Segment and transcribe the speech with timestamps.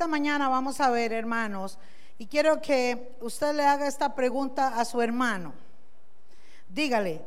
[0.00, 1.78] Esta mañana vamos a ver, hermanos,
[2.16, 5.52] y quiero que usted le haga esta pregunta a su hermano.
[6.70, 7.20] Dígale,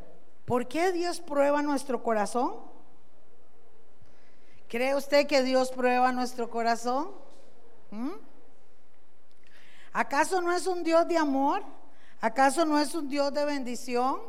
[0.44, 2.56] ¿por qué Dios prueba nuestro corazón?
[4.68, 7.12] ¿Cree usted que Dios prueba nuestro corazón?
[7.92, 8.14] ¿Mm?
[9.92, 11.62] ¿Acaso no es un Dios de amor?
[12.22, 14.20] ¿Acaso no es un Dios de bendición?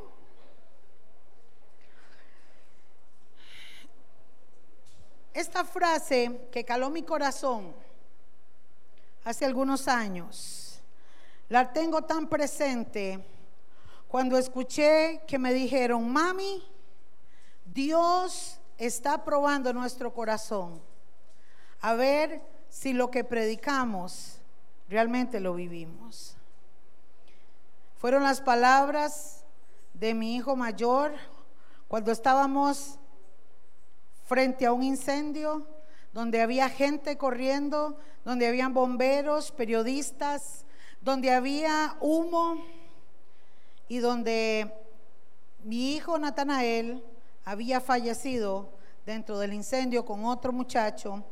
[5.33, 7.84] Esta frase que caló mi corazón
[9.25, 10.81] hace algunos años,
[11.49, 13.25] la tengo tan presente
[14.09, 16.63] cuando escuché que me dijeron, mami,
[17.65, 20.81] Dios está probando nuestro corazón,
[21.81, 24.41] a ver si lo que predicamos
[24.89, 26.37] realmente lo vivimos.
[27.97, 29.45] Fueron las palabras
[29.95, 31.13] de mi hijo mayor
[31.89, 32.99] cuando estábamos
[34.25, 35.67] frente a un incendio
[36.15, 40.65] donde había gente corriendo, donde habían bomberos, periodistas,
[41.01, 42.65] donde había humo
[43.89, 44.73] y donde
[45.65, 47.05] mi hijo Natanael
[47.45, 48.71] había fallecido
[49.05, 51.25] dentro del incendio con otro muchacho.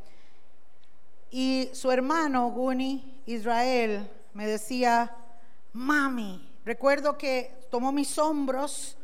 [1.31, 5.17] Y su hermano Guni Israel me decía,
[5.73, 8.99] mami, recuerdo que tomó mis hombros,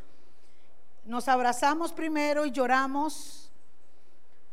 [1.05, 3.48] nos abrazamos primero y lloramos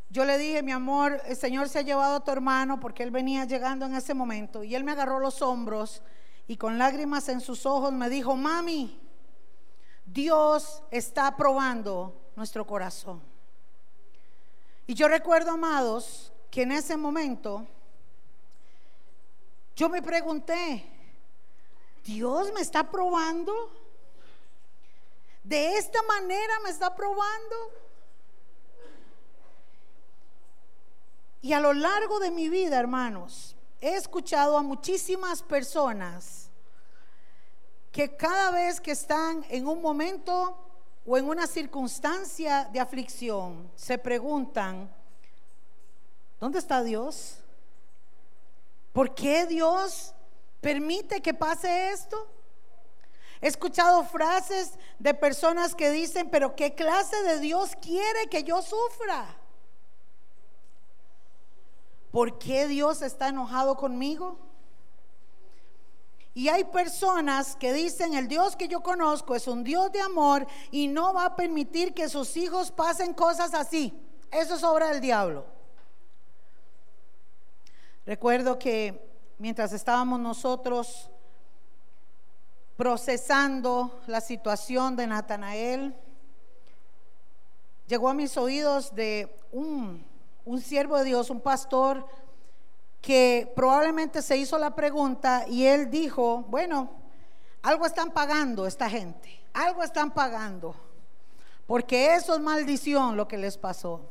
[0.09, 3.11] yo le dije, mi amor, el Señor se ha llevado a tu hermano porque él
[3.11, 4.62] venía llegando en ese momento.
[4.62, 6.03] Y él me agarró los hombros
[6.47, 9.01] y con lágrimas en sus ojos me dijo, mami,
[10.05, 13.21] Dios está probando nuestro corazón.
[14.87, 17.67] Y yo recuerdo, amados, que en ese momento
[19.75, 20.89] yo me pregunté,
[22.05, 23.53] ¿Dios me está probando?
[25.43, 27.57] ¿De esta manera me está probando?
[31.42, 36.51] Y a lo largo de mi vida, hermanos, he escuchado a muchísimas personas
[37.93, 40.59] que cada vez que están en un momento
[41.06, 44.93] o en una circunstancia de aflicción, se preguntan,
[46.41, 47.38] ¿dónde está Dios?
[48.93, 50.12] ¿Por qué Dios
[50.61, 52.28] permite que pase esto?
[53.41, 58.61] He escuchado frases de personas que dicen, pero ¿qué clase de Dios quiere que yo
[58.62, 59.37] sufra?
[62.16, 64.38] ¿Por qué Dios está enojado conmigo?
[66.32, 70.47] Y hay personas que dicen, el Dios que yo conozco es un Dios de amor
[70.71, 73.93] y no va a permitir que sus hijos pasen cosas así.
[74.31, 75.44] Eso es obra del diablo.
[78.06, 81.10] Recuerdo que mientras estábamos nosotros
[82.78, 85.94] procesando la situación de Natanael,
[87.87, 90.16] llegó a mis oídos de un
[90.47, 92.07] un siervo de Dios, un pastor,
[93.03, 96.91] que probablemente se hizo la pregunta y él dijo, bueno,
[97.62, 100.75] algo están pagando esta gente, algo están pagando,
[101.67, 104.09] porque eso es maldición lo que les pasó.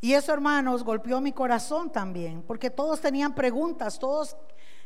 [0.00, 4.36] Y eso, hermanos, golpeó mi corazón también, porque todos tenían preguntas, todos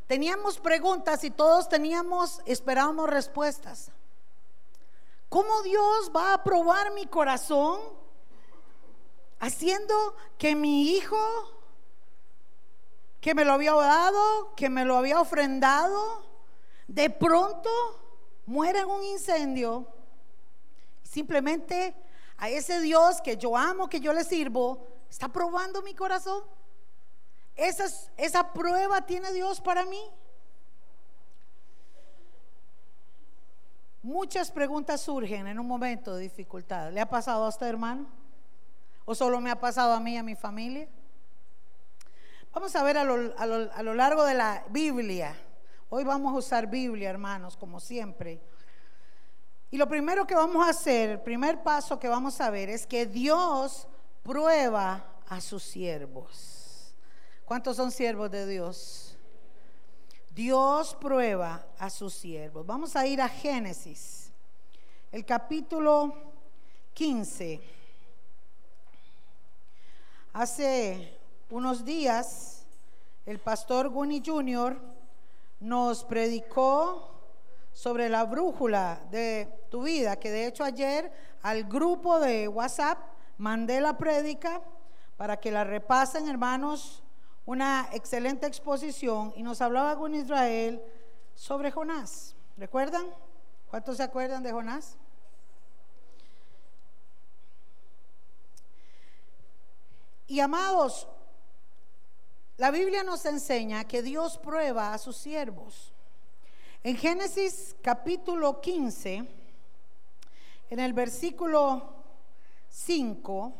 [0.06, 3.90] teníamos preguntas y todos teníamos, esperábamos respuestas.
[5.28, 7.80] ¿Cómo Dios va a probar mi corazón?
[9.38, 11.18] Haciendo que mi hijo,
[13.20, 16.24] que me lo había dado, que me lo había ofrendado,
[16.86, 17.70] de pronto
[18.46, 19.86] muera en un incendio.
[21.02, 21.94] Simplemente
[22.36, 26.42] a ese Dios que yo amo, que yo le sirvo, está probando mi corazón.
[27.54, 27.86] Esa,
[28.16, 30.02] esa prueba tiene Dios para mí.
[34.02, 36.92] Muchas preguntas surgen en un momento de dificultad.
[36.92, 38.06] ¿Le ha pasado a usted, hermano?
[39.08, 40.88] ¿O solo me ha pasado a mí y a mi familia?
[42.52, 45.36] Vamos a ver a lo, largo de la Biblia.
[45.90, 48.42] Hoy vamos a usar Biblia, hermanos, como siempre.
[49.70, 52.84] Y lo primero que vamos a hacer, el primer paso que vamos a ver es
[52.84, 53.86] que Dios
[54.24, 56.96] prueba a sus siervos.
[57.44, 59.16] ¿Cuántos son siervos de Dios?
[60.34, 62.66] Dios prueba a sus siervos.
[62.66, 64.32] Vamos a ir a Génesis,
[65.12, 66.12] el capítulo
[66.92, 67.75] 15.
[70.38, 71.18] Hace
[71.48, 72.66] unos días
[73.24, 74.78] el pastor Guni Jr.
[75.60, 77.08] nos predicó
[77.72, 81.10] sobre la brújula de tu vida, que de hecho ayer
[81.40, 82.98] al grupo de WhatsApp
[83.38, 84.60] mandé la prédica
[85.16, 87.02] para que la repasen, hermanos,
[87.46, 90.82] una excelente exposición y nos hablaba con Israel
[91.34, 92.36] sobre Jonás.
[92.58, 93.06] ¿Recuerdan?
[93.70, 94.98] ¿Cuántos se acuerdan de Jonás?
[100.28, 101.06] Y amados,
[102.56, 105.92] la Biblia nos enseña que Dios prueba a sus siervos.
[106.82, 109.24] En Génesis capítulo 15,
[110.70, 111.94] en el versículo
[112.68, 113.54] 5,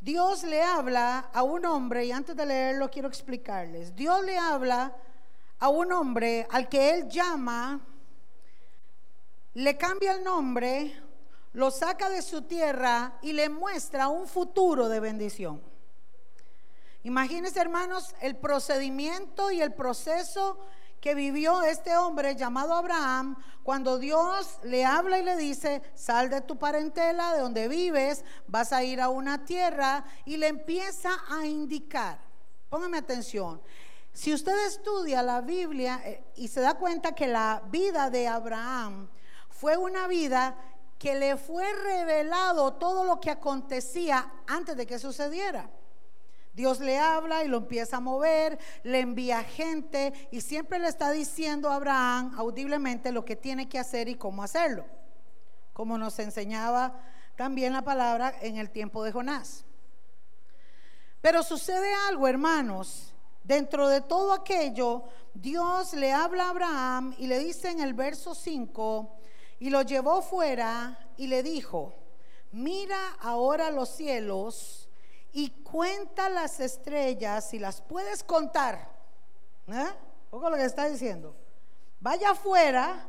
[0.00, 4.96] Dios le habla a un hombre, y antes de leerlo quiero explicarles, Dios le habla
[5.58, 7.80] a un hombre al que él llama,
[9.52, 11.09] le cambia el nombre,
[11.52, 15.62] lo saca de su tierra y le muestra un futuro de bendición.
[17.02, 20.58] Imagínense hermanos el procedimiento y el proceso
[21.00, 26.42] que vivió este hombre llamado Abraham cuando Dios le habla y le dice, sal de
[26.42, 31.46] tu parentela, de donde vives, vas a ir a una tierra y le empieza a
[31.46, 32.20] indicar.
[32.68, 33.62] Póngame atención.
[34.12, 39.08] Si usted estudia la Biblia eh, y se da cuenta que la vida de Abraham
[39.48, 40.56] fue una vida
[41.00, 45.70] que le fue revelado todo lo que acontecía antes de que sucediera.
[46.52, 51.10] Dios le habla y lo empieza a mover, le envía gente y siempre le está
[51.10, 54.84] diciendo a Abraham audiblemente lo que tiene que hacer y cómo hacerlo,
[55.72, 57.00] como nos enseñaba
[57.34, 59.64] también la palabra en el tiempo de Jonás.
[61.22, 67.38] Pero sucede algo, hermanos, dentro de todo aquello, Dios le habla a Abraham y le
[67.38, 69.16] dice en el verso 5,
[69.60, 71.94] y lo llevó fuera y le dijo,
[72.50, 74.88] mira ahora los cielos
[75.32, 78.90] y cuenta las estrellas si las puedes contar.
[79.68, 79.90] ¿Eh?
[80.30, 81.36] Ojo lo que está diciendo.
[82.00, 83.06] Vaya afuera,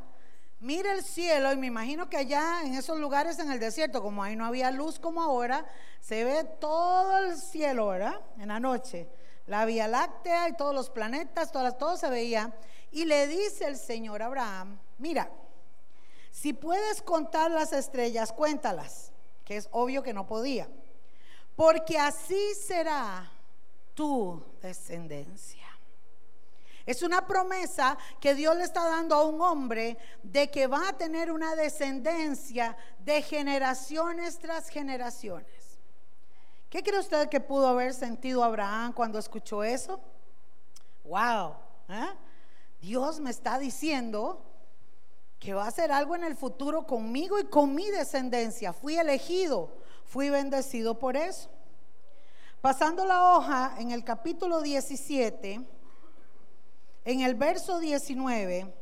[0.60, 4.22] mire el cielo y me imagino que allá en esos lugares en el desierto, como
[4.22, 5.66] ahí no había luz como ahora,
[6.02, 8.20] se ve todo el cielo, ¿verdad?
[8.38, 9.08] En la noche.
[9.48, 12.54] La Vía Láctea y todos los planetas, todas, todo se veía.
[12.92, 15.32] Y le dice el Señor Abraham, mira,
[16.32, 19.12] si puedes contar las estrellas, cuéntalas,
[19.46, 20.68] que es obvio que no podía
[21.56, 23.32] porque así será
[23.94, 25.68] tu descendencia.
[26.86, 30.98] Es una promesa que Dios le está dando a un hombre de que va a
[30.98, 35.80] tener una descendencia de generaciones tras generaciones.
[36.70, 40.00] ¿Qué cree usted que pudo haber sentido Abraham cuando escuchó eso?
[41.04, 41.56] Wow,
[41.90, 42.10] ¿eh?
[42.82, 44.44] Dios me está diciendo
[45.42, 48.72] que va a hacer algo en el futuro conmigo y con mi descendencia.
[48.72, 51.50] Fui elegido Fui bendecido por eso.
[52.60, 55.66] Pasando la hoja en el capítulo 17,
[57.06, 58.76] en el verso 19,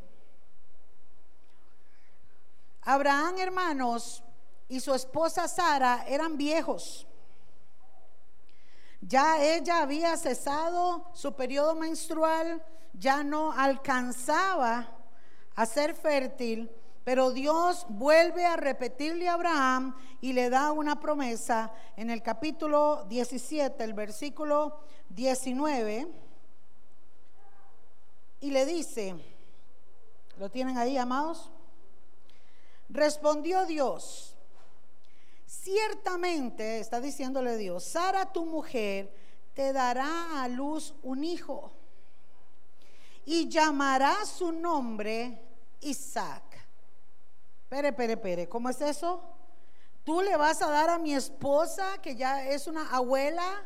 [2.81, 4.23] Abraham, hermanos,
[4.67, 7.05] y su esposa Sara eran viejos.
[9.00, 14.99] Ya ella había cesado su periodo menstrual, ya no alcanzaba
[15.56, 16.69] a ser fértil
[17.10, 23.06] pero Dios vuelve a repetirle a Abraham y le da una promesa en el capítulo
[23.06, 26.07] 17, el versículo 19.
[28.42, 29.16] Y le dice,
[30.38, 31.50] ¿lo tienen ahí, amados?
[32.90, 34.36] Respondió Dios,
[35.48, 39.12] ciertamente, está diciéndole Dios, Sara tu mujer
[39.56, 41.72] te dará a luz un hijo
[43.29, 45.39] y llamará su nombre
[45.81, 46.41] Isaac
[47.69, 49.21] Pere, pere, pere, ¿cómo es eso?
[50.03, 53.63] Tú le vas a dar a mi esposa, que ya es una abuela,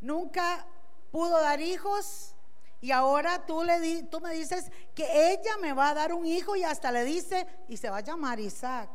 [0.00, 0.66] nunca
[1.12, 2.34] pudo dar hijos,
[2.80, 6.56] y ahora tú, le tú me dices que ella me va a dar un hijo
[6.56, 8.90] y hasta le dice, y se va a llamar Isaac.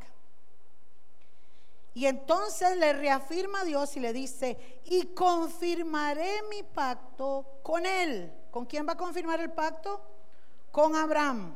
[1.93, 8.42] Y entonces le reafirma a Dios y le dice, y confirmaré mi pacto con él.
[8.53, 9.99] ¿Con quién va a confirmar el pacto?
[10.71, 11.55] Con Abraham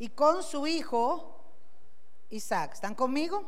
[0.00, 1.40] y con su hijo
[2.30, 2.72] Isaac.
[2.74, 3.44] ¿Están conmigo?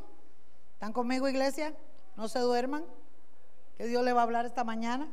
[0.74, 1.74] ¿Están conmigo, iglesia?
[2.14, 2.84] No se duerman.
[3.76, 5.08] Que Dios le va a hablar esta mañana.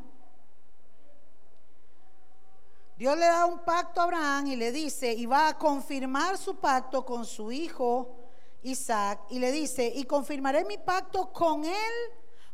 [2.98, 6.58] Dios le da un pacto a Abraham y le dice, y va a confirmar su
[6.58, 8.16] pacto con su hijo
[8.62, 11.94] Isaac, y le dice, y confirmaré mi pacto con él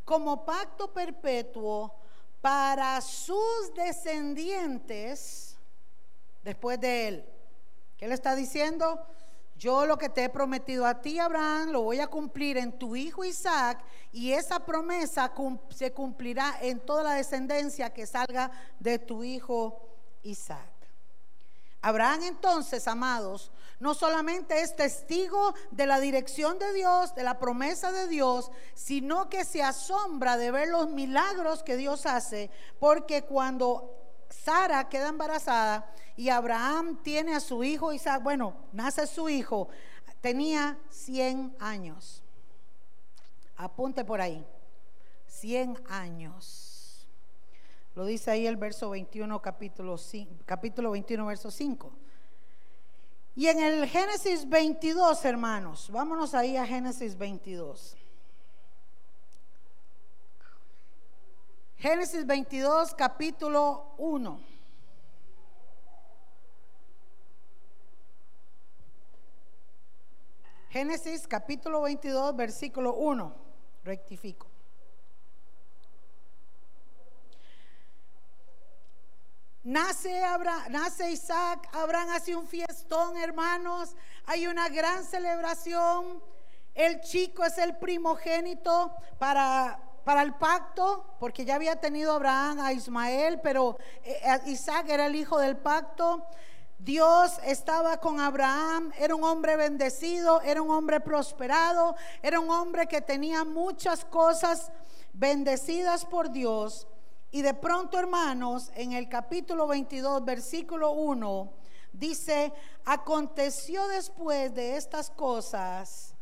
[0.06, 1.94] como pacto perpetuo
[2.44, 5.56] para sus descendientes
[6.44, 7.26] después de él.
[7.96, 9.00] ¿Qué le está diciendo?
[9.64, 12.98] yo lo que te he prometido a ti, Abraham, lo voy a cumplir en tu
[12.98, 13.82] hijo Isaac
[14.12, 15.32] y esa promesa
[15.70, 19.82] se cumplirá en toda la descendencia que salga de tu hijo
[20.22, 20.73] Isaac.
[21.84, 27.92] Abraham entonces, amados, no solamente es testigo de la dirección de Dios, de la promesa
[27.92, 32.50] de Dios, sino que se asombra de ver los milagros que Dios hace,
[32.80, 33.98] porque cuando
[34.30, 39.68] Sara queda embarazada y Abraham tiene a su hijo Isaac, bueno, nace su hijo,
[40.22, 42.24] tenía 100 años.
[43.58, 44.48] Apunte por ahí.
[45.28, 46.63] 100 años.
[47.96, 51.92] Lo dice ahí el verso 21, capítulo, 5, capítulo 21, verso 5.
[53.36, 57.98] Y en el Génesis 22, hermanos, vámonos ahí a Génesis 22.
[61.78, 64.40] Génesis 22, capítulo 1.
[70.70, 73.36] Génesis capítulo 22, versículo 1.
[73.84, 74.53] Rectifico.
[79.64, 83.96] Nace, Isaac, Abraham hace un fiestón, hermanos.
[84.26, 86.22] Hay una gran celebración.
[86.76, 92.74] El chico es el primogénito para para el pacto, porque ya había tenido Abraham a
[92.74, 96.26] Ismael, pero eh, Isaac era el hijo del pacto.
[96.78, 102.88] Dios estaba con Abraham, era un hombre bendecido, era un hombre prosperado, era un hombre
[102.88, 104.72] que tenía muchas cosas
[105.14, 106.88] bendecidas por Dios.
[107.34, 111.52] Y de pronto, hermanos, en el capítulo 22, versículo 1,
[111.92, 112.54] dice,
[112.86, 116.14] aconteció después de estas cosas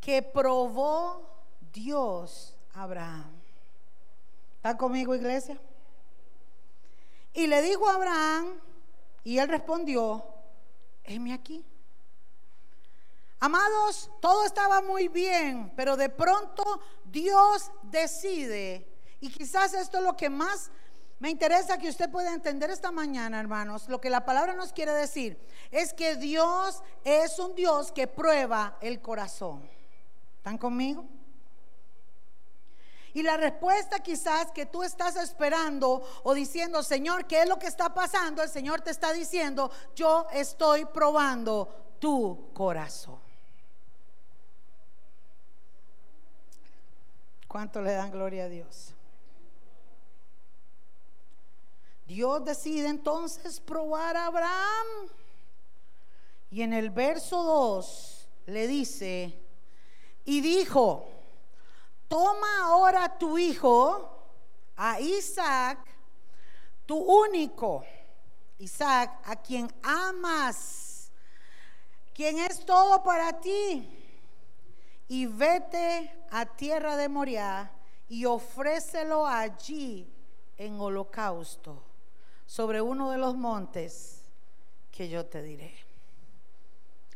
[0.00, 1.28] que probó
[1.72, 3.28] Dios Abraham.
[4.54, 5.60] ¿Está conmigo, iglesia?
[7.34, 8.60] Y le dijo a Abraham,
[9.24, 10.24] y él respondió,
[11.02, 11.66] heme aquí.
[13.40, 16.62] Amados, todo estaba muy bien, pero de pronto
[17.04, 18.91] Dios decide,
[19.22, 20.70] y quizás esto es lo que más
[21.20, 24.90] me interesa que usted pueda entender esta mañana, hermanos, lo que la palabra nos quiere
[24.90, 25.38] decir,
[25.70, 29.62] es que Dios es un Dios que prueba el corazón.
[30.38, 31.04] ¿Están conmigo?
[33.14, 37.68] Y la respuesta quizás que tú estás esperando o diciendo, Señor, ¿qué es lo que
[37.68, 38.42] está pasando?
[38.42, 43.20] El Señor te está diciendo, yo estoy probando tu corazón.
[47.46, 48.96] ¿Cuánto le dan gloria a Dios?
[52.06, 54.86] Dios decide entonces probar a Abraham.
[56.50, 59.40] Y en el verso 2 le dice,
[60.24, 61.08] y dijo,
[62.08, 64.08] toma ahora tu hijo,
[64.76, 65.78] a Isaac,
[66.84, 67.84] tu único,
[68.58, 71.10] Isaac, a quien amas,
[72.12, 73.88] quien es todo para ti,
[75.08, 77.70] y vete a tierra de Moriah
[78.08, 80.10] y ofrécelo allí
[80.58, 81.91] en holocausto
[82.52, 84.20] sobre uno de los montes
[84.90, 85.74] que yo te diré.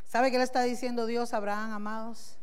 [0.09, 2.38] ¿Sabe qué le está diciendo Dios a Abraham, amados?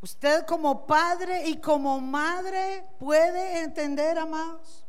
[0.00, 4.84] Usted como padre y como madre puede entender, amados.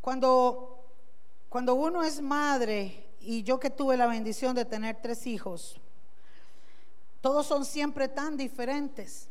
[0.00, 0.84] Cuando,
[1.48, 5.80] cuando uno es madre, y yo que tuve la bendición de tener tres hijos,
[7.20, 9.28] todos son siempre tan diferentes.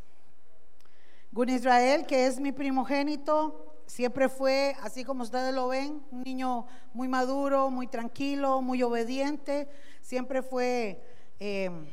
[1.31, 6.65] Gun Israel, que es mi primogénito, Siempre fue, así como ustedes lo ven, un niño
[6.93, 9.67] muy maduro, muy tranquilo, muy obediente.
[9.99, 11.03] Siempre fue
[11.39, 11.85] em,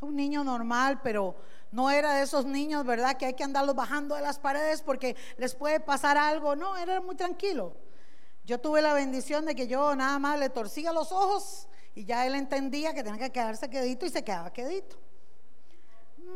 [0.00, 1.36] un niño normal, pero
[1.70, 3.16] no era de esos niños, ¿verdad?
[3.16, 6.56] Que hay que andarlos bajando de las paredes porque les puede pasar algo.
[6.56, 7.72] No, era muy tranquilo.
[8.44, 12.26] Yo tuve la bendición de que yo nada más le torcía los ojos y ya
[12.26, 14.96] él entendía que tenía que quedarse quedito y se quedaba quedito.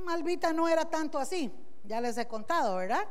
[0.04, 1.50] Malvita no era tanto así,
[1.84, 3.06] ya les he contado, ¿verdad?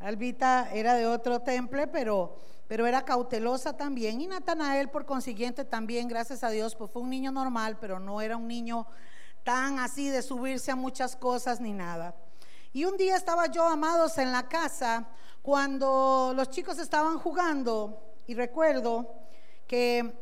[0.00, 4.20] Albita era de otro temple, pero, pero era cautelosa también.
[4.20, 8.20] Y Natanael, por consiguiente, también, gracias a Dios, pues fue un niño normal, pero no
[8.20, 8.86] era un niño
[9.44, 12.16] tan así de subirse a muchas cosas ni nada.
[12.72, 15.06] Y un día estaba yo, amados, en la casa
[15.42, 19.12] cuando los chicos estaban jugando y recuerdo
[19.66, 20.16] que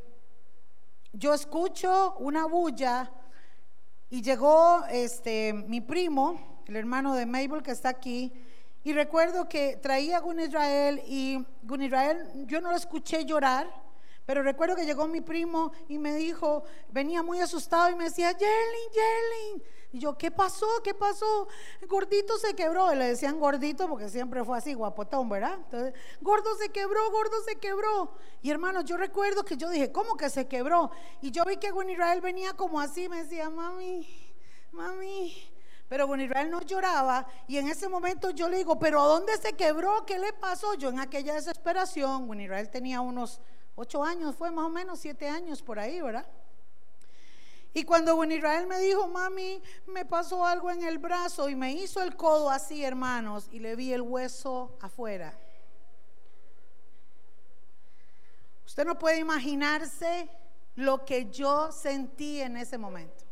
[1.13, 3.11] yo escucho una bulla
[4.09, 8.33] y llegó este mi primo, el hermano de Mabel que está aquí,
[8.85, 13.69] y recuerdo que traía a Gun Israel y Gun Israel, yo no lo escuché llorar,
[14.25, 18.31] pero recuerdo que llegó mi primo y me dijo, venía muy asustado y me decía,
[18.31, 19.63] Yerlin, Yerlin.
[19.93, 20.69] Y yo, ¿qué pasó?
[20.85, 21.49] ¿Qué pasó?
[21.89, 22.93] Gordito se quebró.
[22.93, 25.55] Y le decían gordito porque siempre fue así, guapotón, ¿verdad?
[25.55, 28.15] Entonces, gordo se quebró, gordo se quebró.
[28.41, 30.93] Y hermano, yo recuerdo que yo dije, ¿cómo que se quebró?
[31.21, 34.07] Y yo vi que Gun Israel venía como así, me decía, mami,
[34.71, 35.50] mami,
[35.91, 39.37] pero bueno, Israel no lloraba y en ese momento yo le digo, pero ¿a dónde
[39.39, 40.07] se quebró?
[40.07, 40.75] ¿Qué le pasó?
[40.75, 43.41] Yo en aquella desesperación, bueno, Israel tenía unos
[43.75, 46.25] ocho años, fue más o menos siete años por ahí, ¿verdad?
[47.75, 51.73] Y cuando bueno, Israel me dijo, mami, me pasó algo en el brazo y me
[51.73, 55.37] hizo el codo así, hermanos, y le vi el hueso afuera.
[58.65, 60.31] Usted no puede imaginarse
[60.77, 63.25] lo que yo sentí en ese momento.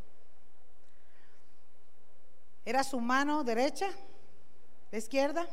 [2.68, 3.88] Era su mano derecha,
[4.92, 5.48] la izquierda.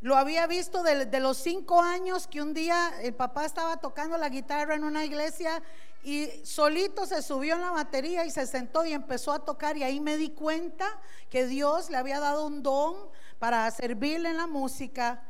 [0.00, 4.18] Lo había visto de, de, los cinco años que un día el papá estaba tocando
[4.18, 5.62] la guitarra en una iglesia
[6.02, 9.84] y solito se subió en la batería y se sentó y empezó a tocar y
[9.84, 10.88] ahí me di cuenta
[11.30, 12.96] que Dios le había dado un don
[13.38, 15.22] para servirle en la música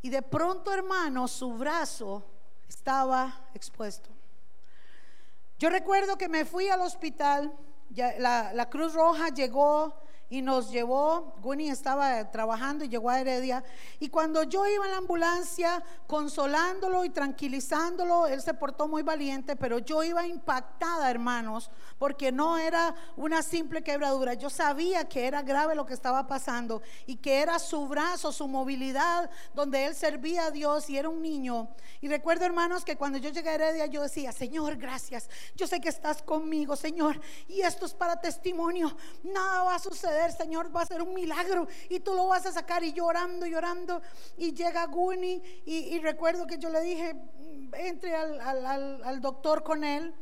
[0.00, 2.24] y de pronto hermano su brazo
[2.66, 4.08] estaba expuesto.
[5.58, 7.52] Yo recuerdo que me fui al hospital,
[7.94, 10.01] la, la Cruz Roja llegó
[10.32, 13.62] y nos llevó, Guni estaba trabajando y llegó a Heredia,
[14.00, 19.56] y cuando yo iba en la ambulancia consolándolo y tranquilizándolo, él se portó muy valiente,
[19.56, 25.42] pero yo iba impactada, hermanos, porque no era una simple quebradura, yo sabía que era
[25.42, 30.46] grave lo que estaba pasando y que era su brazo, su movilidad, donde él servía
[30.46, 31.68] a Dios y era un niño.
[32.00, 35.78] Y recuerdo, hermanos, que cuando yo llegué a Heredia, yo decía, Señor, gracias, yo sé
[35.78, 40.82] que estás conmigo, Señor, y esto es para testimonio, nada va a suceder Señor, va
[40.82, 42.84] a ser un milagro y tú lo vas a sacar.
[42.84, 44.00] Y llorando, llorando.
[44.36, 47.16] Y llega Guni y, recuerdo que yo le dije,
[47.72, 50.14] entre al, doctor con él,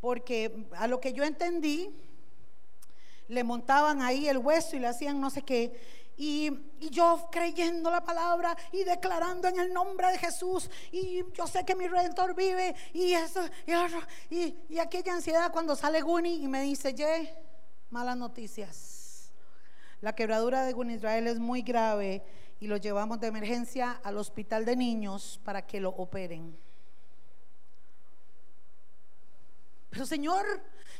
[0.00, 1.90] porque a lo que yo entendí,
[3.28, 5.72] le montaban ahí el hueso y le hacían no sé qué.
[6.18, 6.50] Y,
[6.90, 10.70] yo creyendo la palabra y declarando en el nombre de Jesús.
[10.92, 12.74] Y yo sé que mi redentor vive.
[12.92, 13.40] Y eso,
[14.30, 17.34] y, y aquella ansiedad cuando sale Guni y me dice, Ye,
[17.90, 18.95] malas noticias.
[20.06, 22.22] La quebradura de Gun Israel es muy grave
[22.60, 26.56] y lo llevamos de emergencia al hospital de niños para que lo operen.
[29.90, 30.46] Pero Señor,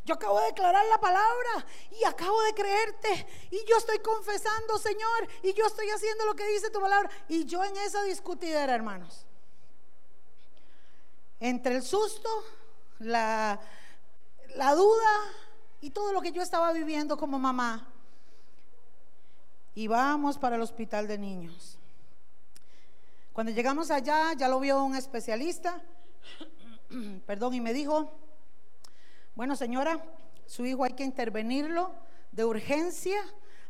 [0.05, 5.29] yo acabo de declarar la palabra y acabo de creerte y yo estoy confesando, Señor,
[5.45, 7.09] y yo estoy haciendo lo que dice tu palabra.
[7.29, 9.25] Y yo en esa discutidera, hermanos,
[11.39, 12.29] entre el susto,
[12.99, 13.61] la,
[14.57, 15.33] la duda
[15.81, 17.93] y todo lo que yo estaba viviendo como mamá,
[19.76, 21.78] y vamos para el hospital de niños.
[23.34, 25.82] Cuando llegamos allá, ya lo vio un especialista,
[27.26, 28.10] perdón, y me dijo,
[29.34, 30.02] bueno señora,
[30.47, 31.93] su hijo hay que intervenirlo
[32.32, 33.21] de urgencia,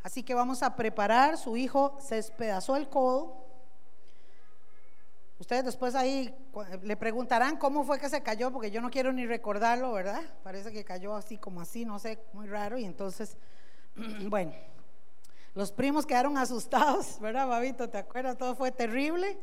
[0.05, 3.45] así que vamos a preparar, su hijo se despedazó el codo.
[5.41, 6.33] Ustedes después ahí
[6.85, 10.23] le preguntarán cómo fue que se cayó, porque yo no quiero ni recordarlo, ¿verdad?
[10.45, 13.37] Parece que cayó así como así, no sé, muy raro, y entonces,
[14.29, 14.53] bueno.
[15.57, 17.89] Los primos quedaron asustados, ¿verdad, Babito?
[17.89, 18.37] ¿Te acuerdas?
[18.37, 19.39] Todo fue terrible.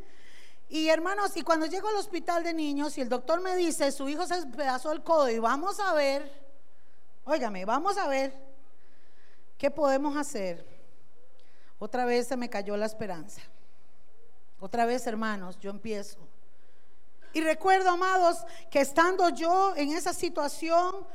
[0.69, 4.08] Y hermanos, y cuando llego al hospital de niños y el doctor me dice, su
[4.08, 6.32] hijo se despedazó el codo y vamos a ver,
[7.26, 8.32] óigame, vamos a ver
[9.58, 10.63] qué podemos hacer.
[11.80, 13.41] Otra vez se me cayó la esperanza.
[14.60, 16.19] Otra vez, hermanos, yo empiezo.
[17.34, 18.38] Y recuerdo, amados,
[18.69, 21.08] que estando yo en esa situación,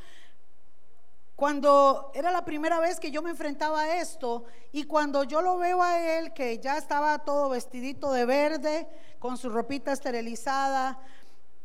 [1.38, 5.56] cuando era la primera vez que yo me enfrentaba a esto y cuando yo lo
[5.56, 8.88] veo a él que ya estaba todo vestidito de verde,
[9.20, 10.98] con su ropita esterilizada,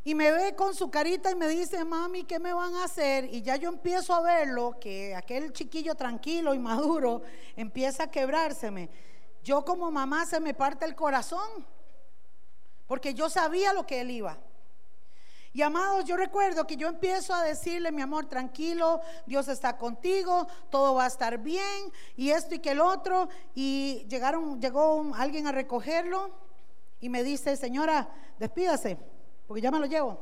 [0.04, 3.26] y me ve con su carita y me dice, mami, ¿qué me van a hacer?
[3.34, 7.24] Y ya yo empiezo a verlo, que aquel chiquillo tranquilo y maduro
[7.56, 8.92] empieza a quebrárseme.
[9.44, 11.66] Yo como mamá se me parte el corazón,
[12.86, 14.38] porque yo sabía lo que él iba.
[15.54, 20.48] Y amados, yo recuerdo que yo empiezo a decirle, mi amor, tranquilo, Dios está contigo,
[20.72, 23.30] todo va a estar bien, y esto y que el otro.
[23.54, 26.32] Y llegaron, llegó alguien a recogerlo
[27.00, 28.98] y me dice, señora, despídase,
[29.46, 30.18] porque ya me lo llevo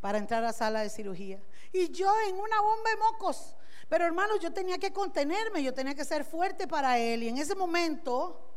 [0.00, 1.42] para entrar a sala de cirugía.
[1.70, 3.54] Y yo en una bomba de mocos.
[3.90, 7.24] Pero hermanos, yo tenía que contenerme, yo tenía que ser fuerte para él.
[7.24, 8.49] Y en ese momento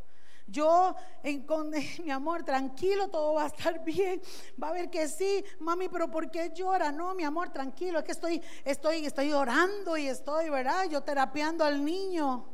[0.47, 0.95] yo,
[2.03, 4.21] mi amor, tranquilo, todo va a estar bien.
[4.61, 6.91] Va a ver que sí, mami, pero ¿por qué llora?
[6.91, 10.85] No, mi amor, tranquilo, es que estoy, estoy, estoy orando y estoy, ¿verdad?
[10.89, 12.45] Yo terapiando al niño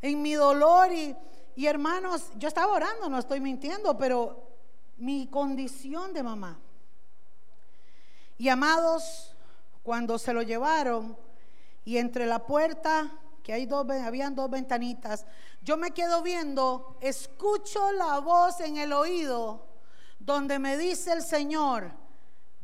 [0.00, 1.16] en mi dolor y,
[1.56, 4.48] y hermanos, yo estaba orando, no estoy mintiendo, pero
[4.96, 6.58] mi condición de mamá.
[8.38, 9.34] Y amados,
[9.82, 11.16] cuando se lo llevaron
[11.84, 13.10] y entre la puerta
[13.42, 15.26] que hay dos, habían dos ventanitas.
[15.62, 19.66] Yo me quedo viendo, escucho la voz en el oído
[20.18, 21.90] donde me dice el Señor,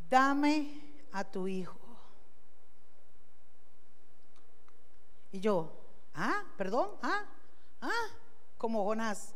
[0.08, 1.76] dame a tu hijo.
[5.32, 5.72] Y yo,
[6.14, 7.24] ah, perdón, ah,
[7.82, 8.06] ah,
[8.56, 9.34] como Jonás,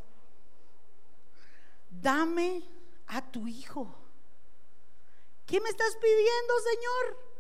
[1.91, 2.65] dame
[3.09, 3.93] a tu hijo.
[5.47, 7.33] ¿Qué me estás pidiendo, Señor?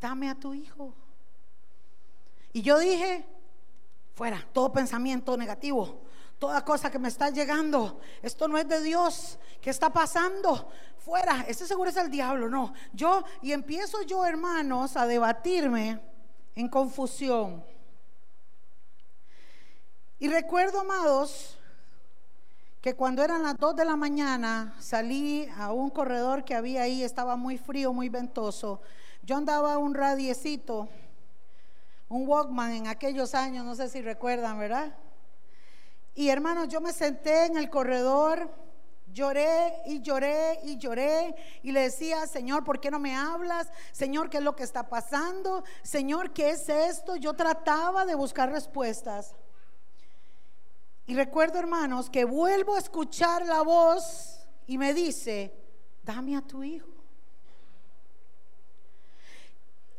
[0.00, 0.94] Dame a tu hijo.
[2.54, 3.26] Y yo dije,
[4.14, 6.02] fuera, todo pensamiento negativo,
[6.38, 10.70] toda cosa que me está llegando, esto no es de Dios, ¿qué está pasando?
[10.98, 12.72] Fuera, este seguro es el diablo, no.
[12.92, 16.00] Yo, y empiezo yo, hermanos, a debatirme
[16.54, 17.64] en confusión.
[20.20, 21.58] Y recuerdo, amados,
[22.80, 27.02] que cuando eran las 2 de la mañana salí a un corredor que había ahí,
[27.02, 28.80] estaba muy frío, muy ventoso.
[29.24, 30.88] Yo andaba un radiecito,
[32.14, 34.96] un Walkman en aquellos años, no sé si recuerdan, ¿verdad?
[36.14, 38.48] Y hermanos, yo me senté en el corredor,
[39.12, 43.68] lloré y lloré y lloré y le decía, Señor, ¿por qué no me hablas?
[43.90, 45.64] Señor, ¿qué es lo que está pasando?
[45.82, 47.16] Señor, ¿qué es esto?
[47.16, 49.34] Yo trataba de buscar respuestas.
[51.06, 55.52] Y recuerdo, hermanos, que vuelvo a escuchar la voz y me dice,
[56.04, 56.88] dame a tu hijo.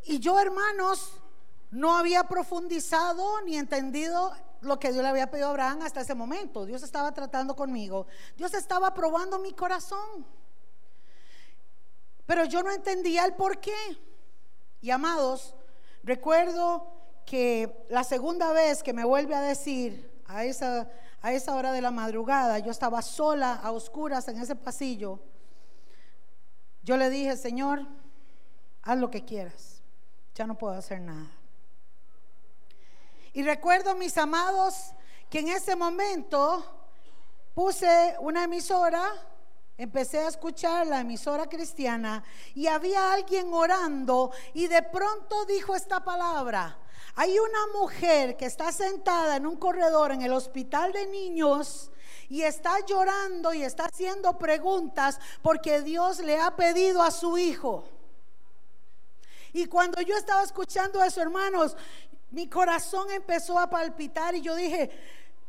[0.06, 1.12] Y yo, hermanos,
[1.75, 6.15] no había profundizado ni entendido lo que Dios le había pedido a Abraham hasta ese
[6.15, 6.65] momento.
[6.65, 8.07] Dios estaba tratando conmigo.
[8.38, 10.25] Dios estaba probando mi corazón.
[12.25, 13.75] Pero yo no entendía el por qué.
[14.79, 15.53] Y amados,
[16.01, 16.88] recuerdo
[17.25, 20.89] que la segunda vez que me vuelve a decir, a esa,
[21.21, 25.19] a esa hora de la madrugada, yo estaba sola, a oscuras en ese pasillo.
[26.83, 27.85] Yo le dije, Señor,
[28.81, 29.81] haz lo que quieras,
[30.35, 31.35] ya no puedo hacer nada.
[33.36, 34.93] Y recuerdo, mis amados,
[35.30, 36.63] que en ese momento
[37.54, 39.12] puse una emisora,
[39.78, 46.02] empecé a escuchar la emisora cristiana y había alguien orando y de pronto dijo esta
[46.02, 46.80] palabra,
[47.15, 51.91] hay una mujer que está sentada en un corredor en el hospital de niños
[52.30, 57.84] y está llorando y está haciendo preguntas porque Dios le ha pedido a su hijo.
[59.52, 61.78] Y cuando yo estaba escuchando eso, hermanos,
[62.36, 64.91] mi corazón empezó a palpitar y yo dije,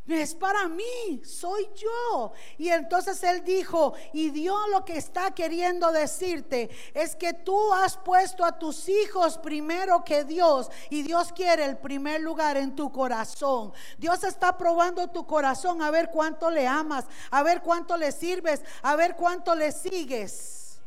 [0.07, 2.33] es para mí, soy yo.
[2.59, 7.97] Y entonces él dijo, y Dios lo que está queriendo decirte es que tú has
[7.97, 12.93] puesto a tus hijos primero que Dios y Dios quiere el primer lugar en tu
[12.93, 13.73] corazón.
[13.99, 18.63] Dios está probando tu corazón a ver cuánto le amas, a ver cuánto le sirves,
[18.81, 20.79] a ver cuánto le sigues.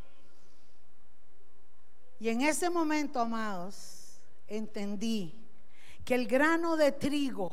[2.22, 5.49] Y en ese momento, amados, entendí
[6.10, 7.52] que el grano de trigo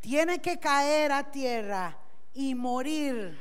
[0.00, 1.96] tiene que caer a tierra
[2.34, 3.38] y morir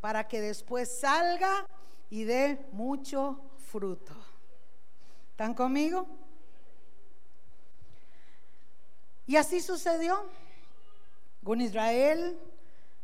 [0.00, 1.66] para que después salga
[2.08, 3.38] y dé mucho
[3.70, 4.14] fruto.
[5.32, 6.06] ¿Están conmigo?
[9.26, 10.24] Y así sucedió.
[11.44, 12.38] Con Israel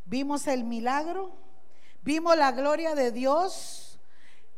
[0.07, 1.35] vimos el milagro,
[2.01, 3.90] vimos la gloria de Dios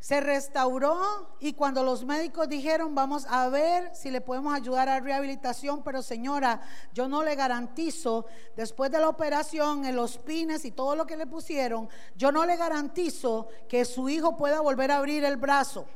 [0.02, 4.98] se restauró y cuando los médicos dijeron, vamos a ver si le podemos ayudar a
[4.98, 6.60] rehabilitación, pero señora,
[6.92, 11.16] yo no le garantizo, después de la operación, en los pines y todo lo que
[11.16, 15.86] le pusieron, yo no le garantizo que su hijo pueda volver a abrir el brazo.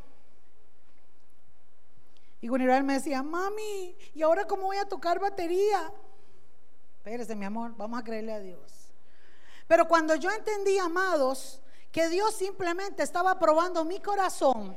[2.41, 5.93] Y Gunirel me decía, mami, ¿y ahora cómo voy a tocar batería?
[6.99, 8.95] Espérese, mi amor, vamos a creerle a Dios.
[9.67, 11.61] Pero cuando yo entendí, amados,
[11.97, 14.77] que Dios simplemente estaba probando mi corazón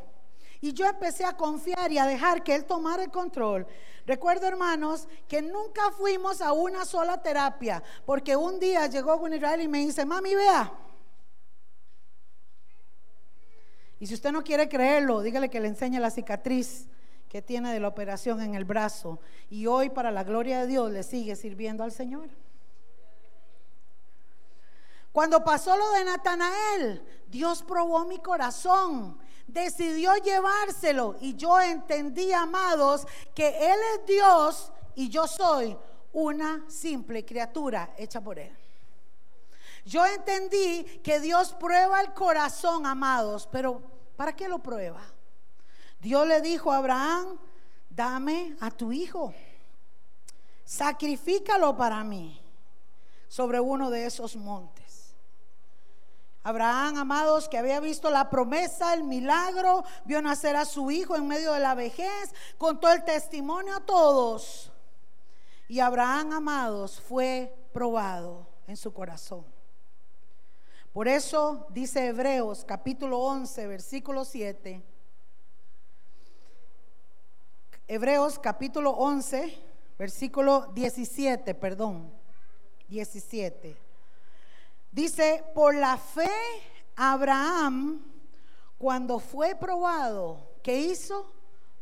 [0.61, 3.67] y yo empecé a confiar y a dejar que Él tomara el control.
[4.05, 9.59] Recuerdo, hermanos, que nunca fuimos a una sola terapia, porque un día llegó con Israel
[9.59, 10.71] y me dice, mami, vea.
[13.99, 16.87] Y si usted no quiere creerlo, dígale que le enseñe la cicatriz
[17.27, 19.19] que tiene de la operación en el brazo.
[19.49, 22.29] Y hoy, para la gloria de Dios, le sigue sirviendo al Señor.
[25.11, 33.07] Cuando pasó lo de Natanael, Dios probó mi corazón, decidió llevárselo y yo entendí, amados,
[33.33, 35.77] que Él es Dios y yo soy
[36.13, 38.55] una simple criatura hecha por Él.
[39.85, 43.81] Yo entendí que Dios prueba el corazón, amados, pero
[44.15, 45.01] ¿para qué lo prueba?
[45.99, 47.39] Dios le dijo a Abraham,
[47.89, 49.33] dame a tu hijo,
[50.63, 52.41] sacrifícalo para mí
[53.27, 54.78] sobre uno de esos montes.
[56.43, 61.27] Abraham, amados, que había visto la promesa, el milagro, vio nacer a su hijo en
[61.27, 64.71] medio de la vejez, contó el testimonio a todos.
[65.67, 69.45] Y Abraham, amados, fue probado en su corazón.
[70.93, 74.81] Por eso dice Hebreos capítulo 11, versículo 7.
[77.87, 79.57] Hebreos capítulo 11,
[79.97, 82.11] versículo 17, perdón,
[82.87, 83.88] 17.
[84.91, 86.31] Dice, por la fe,
[86.95, 88.03] Abraham,
[88.77, 91.31] cuando fue probado, ¿qué hizo?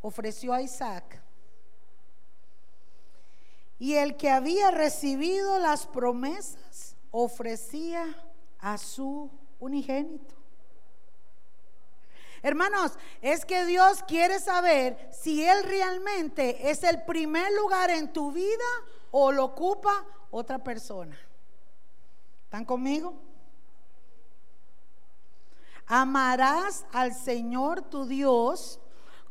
[0.02, 1.22] Ofreció a Isaac.
[3.80, 8.16] Y el que había recibido las promesas ofrecía
[8.60, 10.36] a su unigénito.
[12.44, 18.32] Hermanos, es que Dios quiere saber si Él realmente es el primer lugar en tu
[18.32, 18.66] vida
[19.12, 21.18] o lo ocupa otra persona.
[22.58, 23.14] ¿Están conmigo?
[25.86, 28.80] Amarás al Señor tu Dios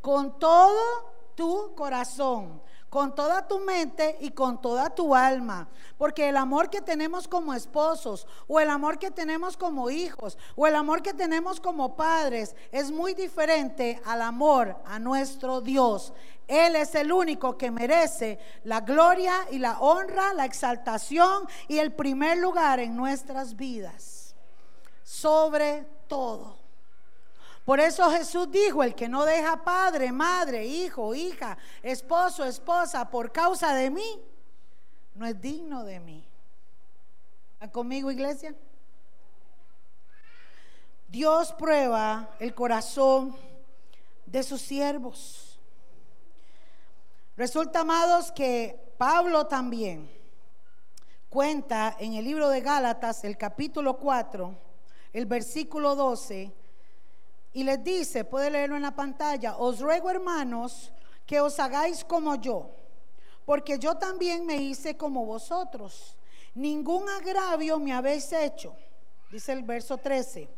[0.00, 5.68] con todo tu corazón, con toda tu mente y con toda tu alma.
[5.99, 10.66] Porque el amor que tenemos como esposos, o el amor que tenemos como hijos, o
[10.66, 16.12] el amor que tenemos como padres, es muy diferente al amor a nuestro Dios.
[16.49, 21.92] Él es el único que merece la gloria y la honra, la exaltación y el
[21.92, 24.35] primer lugar en nuestras vidas.
[25.03, 26.65] Sobre todo.
[27.66, 33.33] Por eso Jesús dijo, el que no deja padre, madre, hijo, hija, esposo, esposa por
[33.33, 34.22] causa de mí,
[35.16, 36.24] no es digno de mí.
[37.55, 38.55] ¿Están conmigo, iglesia?
[41.09, 43.37] Dios prueba el corazón
[44.26, 45.59] de sus siervos.
[47.37, 50.09] Resulta, amados, que Pablo también
[51.29, 54.57] cuenta en el libro de Gálatas, el capítulo 4,
[55.12, 56.52] el versículo 12,
[57.57, 60.92] y les dice, puede leerlo en la pantalla, os ruego hermanos
[61.25, 62.69] que os hagáis como yo,
[63.47, 66.19] porque yo también me hice como vosotros.
[66.55, 68.77] Ningún agravio me habéis hecho,
[69.33, 70.51] dice el verso 13,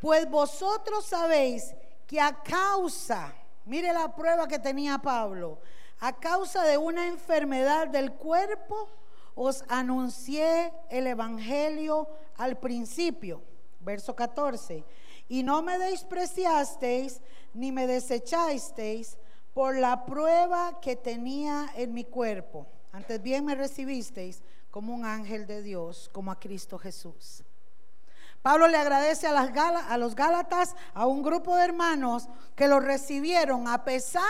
[0.00, 1.74] pues vosotros sabéis
[2.06, 3.34] que a causa,
[3.66, 5.58] mire la prueba que tenía Pablo,
[6.00, 8.88] a causa de una enfermedad del cuerpo,
[9.34, 12.08] os anuncié el Evangelio
[12.38, 13.42] al principio,
[13.80, 14.82] verso 14
[15.28, 17.20] y no me despreciasteis
[17.54, 19.18] ni me desechasteis
[19.52, 22.66] por la prueba que tenía en mi cuerpo.
[22.92, 27.42] Antes bien me recibisteis como un ángel de Dios, como a Cristo Jesús.
[28.42, 29.50] Pablo le agradece a, las
[29.98, 34.22] los Gálatas, a un grupo de hermanos que lo recibieron a pesar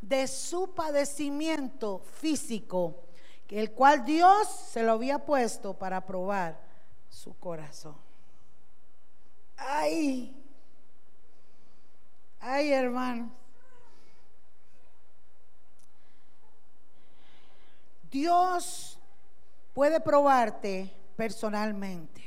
[0.00, 3.06] de su padecimiento físico,
[3.48, 6.60] el cual Dios se lo había puesto para probar
[7.08, 8.05] su corazón.
[9.56, 10.34] Ay,
[12.40, 13.30] ay hermano.
[18.10, 18.98] Dios
[19.74, 22.24] puede probarte personalmente.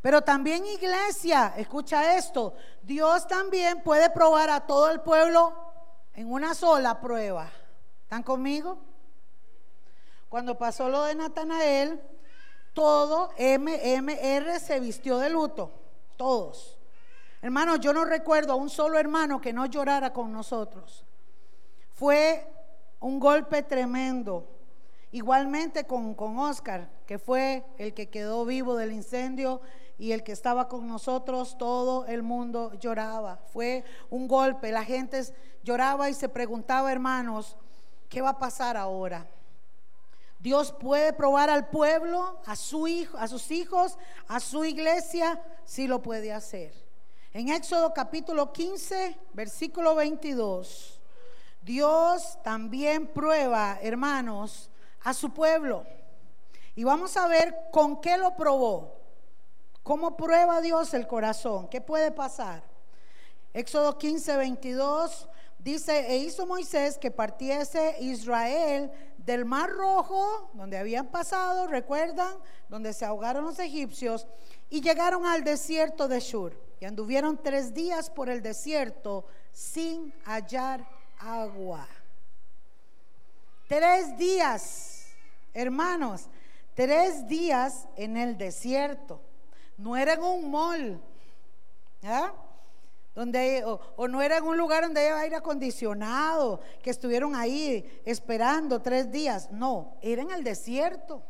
[0.00, 5.54] Pero también iglesia, escucha esto, Dios también puede probar a todo el pueblo
[6.14, 7.48] en una sola prueba.
[8.02, 8.78] ¿Están conmigo?
[10.28, 12.00] Cuando pasó lo de Natanael,
[12.74, 15.81] todo MMR se vistió de luto
[16.22, 16.78] todos.
[17.40, 21.04] Hermanos, yo no recuerdo a un solo hermano que no llorara con nosotros.
[21.94, 22.46] Fue
[23.00, 24.48] un golpe tremendo.
[25.10, 29.60] Igualmente con, con Oscar, que fue el que quedó vivo del incendio
[29.98, 33.40] y el que estaba con nosotros, todo el mundo lloraba.
[33.52, 34.70] Fue un golpe.
[34.70, 35.20] La gente
[35.64, 37.56] lloraba y se preguntaba, hermanos,
[38.08, 39.28] ¿qué va a pasar ahora?
[40.42, 45.86] Dios puede probar al pueblo, a su hijo, a sus hijos, a su iglesia, sí
[45.86, 46.74] lo puede hacer.
[47.32, 51.00] En Éxodo capítulo 15, versículo 22,
[51.62, 54.68] Dios también prueba, hermanos,
[55.04, 55.86] a su pueblo.
[56.74, 58.96] Y vamos a ver con qué lo probó.
[59.84, 61.68] ¿Cómo prueba Dios el corazón?
[61.68, 62.64] ¿Qué puede pasar?
[63.52, 65.28] Éxodo 15, 22
[65.62, 68.90] dice, e hizo Moisés que partiese Israel
[69.24, 72.34] del Mar Rojo, donde habían pasado, recuerdan,
[72.68, 74.26] donde se ahogaron los egipcios,
[74.70, 76.58] y llegaron al desierto de Shur.
[76.80, 80.86] Y anduvieron tres días por el desierto sin hallar
[81.18, 81.86] agua.
[83.68, 85.06] Tres días,
[85.54, 86.28] hermanos,
[86.74, 89.20] tres días en el desierto.
[89.76, 91.02] No era en un.
[92.02, 92.32] ¿ah?
[93.14, 98.80] Donde o, no era en un lugar donde había aire acondicionado, que estuvieron ahí esperando
[98.80, 99.50] tres días.
[99.50, 101.22] No, era en el desierto.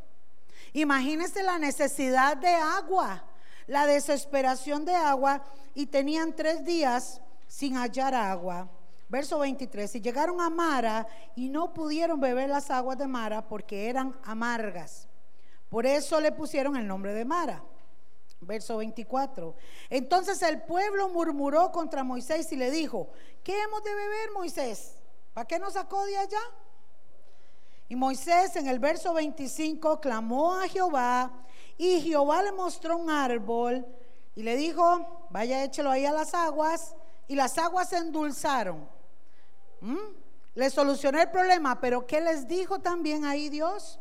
[0.73, 3.25] Imagínense la necesidad de agua,
[3.67, 5.43] la desesperación de agua,
[5.75, 8.71] y tenían tres días sin hallar agua.
[9.09, 13.91] Verso 23, y llegaron a Mara y no pudieron beber las aguas de Mara porque
[13.91, 15.07] eran amargas.
[15.69, 17.63] Por eso le pusieron el nombre de Mara.
[18.43, 19.55] Verso 24.
[19.89, 23.09] Entonces el pueblo murmuró contra Moisés y le dijo,
[23.45, 24.97] ¿qué hemos de beber, Moisés?
[25.33, 26.41] ¿Para qué nos sacó de allá?
[27.89, 31.31] Y Moisés en el verso 25 clamó a Jehová
[31.77, 33.87] y Jehová le mostró un árbol
[34.35, 36.95] y le dijo, vaya échelo ahí a las aguas
[37.29, 38.89] y las aguas se endulzaron.
[39.81, 39.97] ¿Mm?
[40.55, 43.99] Le solucionó el problema, pero ¿qué les dijo también ahí Dios?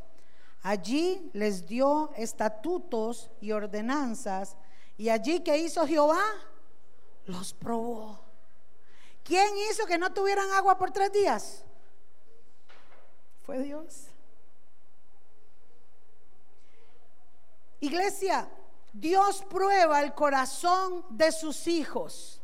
[0.63, 4.55] Allí les dio estatutos y ordenanzas.
[4.97, 6.23] Y allí que hizo Jehová,
[7.25, 8.19] los probó.
[9.23, 11.63] ¿Quién hizo que no tuvieran agua por tres días?
[13.45, 14.07] Fue Dios.
[17.79, 18.47] Iglesia,
[18.93, 22.40] Dios prueba el corazón de sus hijos.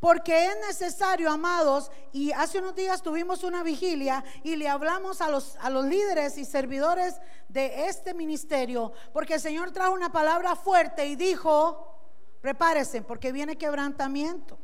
[0.00, 5.28] Porque es necesario, amados, y hace unos días tuvimos una vigilia y le hablamos a
[5.28, 10.56] los, a los líderes y servidores de este ministerio, porque el Señor trajo una palabra
[10.56, 11.98] fuerte y dijo,
[12.40, 14.58] prepárense, porque viene quebrantamiento.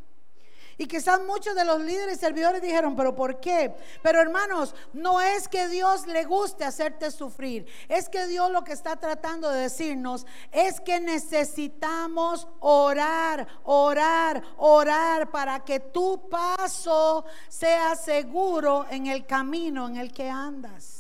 [0.79, 3.75] Y quizás muchos de los líderes y servidores dijeron, pero ¿por qué?
[4.03, 7.67] Pero hermanos, no es que Dios le guste hacerte sufrir.
[7.89, 15.31] Es que Dios lo que está tratando de decirnos es que necesitamos orar, orar, orar
[15.31, 20.96] para que tu paso sea seguro en el camino en el que andas.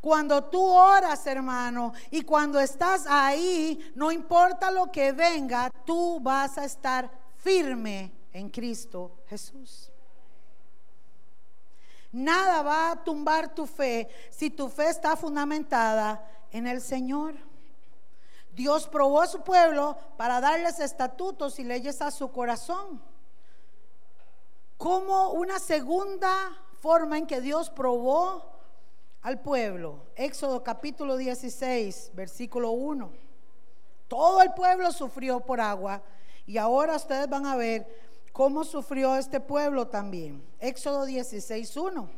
[0.00, 6.56] Cuando tú oras, hermano, y cuando estás ahí, no importa lo que venga, tú vas
[6.56, 9.90] a estar firme en Cristo Jesús.
[12.12, 17.34] Nada va a tumbar tu fe si tu fe está fundamentada en el Señor.
[18.52, 23.02] Dios probó a su pueblo para darles estatutos y leyes a su corazón.
[24.76, 26.32] Como una segunda
[26.80, 28.59] forma en que Dios probó
[29.22, 30.06] al pueblo.
[30.16, 33.12] Éxodo capítulo 16, versículo 1.
[34.08, 36.02] Todo el pueblo sufrió por agua
[36.46, 37.86] y ahora ustedes van a ver
[38.32, 40.42] cómo sufrió este pueblo también.
[40.58, 42.10] Éxodo 16, 1.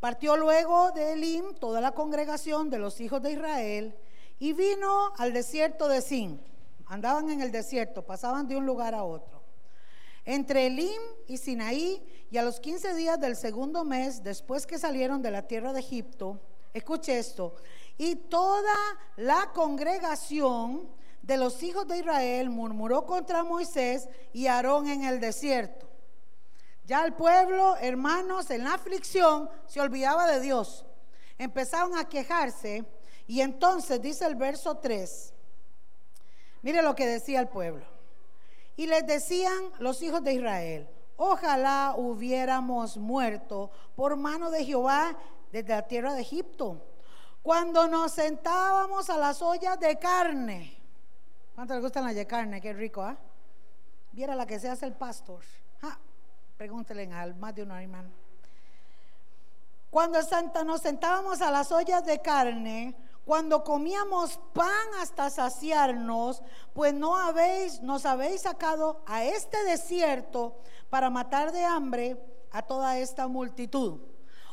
[0.00, 3.94] Partió luego de Elim toda la congregación de los hijos de Israel
[4.38, 6.40] y vino al desierto de Sin.
[6.86, 9.37] Andaban en el desierto, pasaban de un lugar a otro.
[10.30, 15.22] Entre Elim y Sinaí y a los 15 días del segundo mes, después que salieron
[15.22, 16.38] de la tierra de Egipto,
[16.74, 17.56] escuche esto,
[17.96, 18.74] y toda
[19.16, 20.86] la congregación
[21.22, 25.88] de los hijos de Israel murmuró contra Moisés y Aarón en el desierto.
[26.84, 30.84] Ya el pueblo, hermanos, en la aflicción se olvidaba de Dios.
[31.38, 32.84] Empezaron a quejarse
[33.26, 35.32] y entonces dice el verso 3,
[36.60, 37.97] mire lo que decía el pueblo.
[38.78, 40.88] Y les decían los hijos de Israel,
[41.20, 45.16] Ojalá hubiéramos muerto por mano de Jehová
[45.50, 46.80] desde la tierra de Egipto.
[47.42, 50.80] Cuando nos sentábamos a las ollas de carne.
[51.56, 52.60] ¿Cuánto le gustan las de carne?
[52.60, 53.16] Qué rico, ¿ah?
[54.12, 55.42] Viera la que se hace el pastor.
[56.56, 58.10] Pregúntele al más de uno, hermano.
[59.90, 60.20] Cuando
[60.64, 62.94] nos sentábamos a las ollas de carne,
[63.28, 70.56] cuando comíamos pan hasta saciarnos, pues no habéis, nos habéis sacado a este desierto
[70.88, 72.16] para matar de hambre
[72.50, 74.00] a toda esta multitud.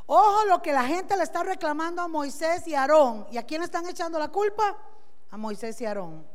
[0.05, 3.25] Ojo lo que la gente le está reclamando a Moisés y Aarón.
[3.31, 4.75] ¿Y a quién le están echando la culpa?
[5.31, 6.27] A Moisés y Aarón.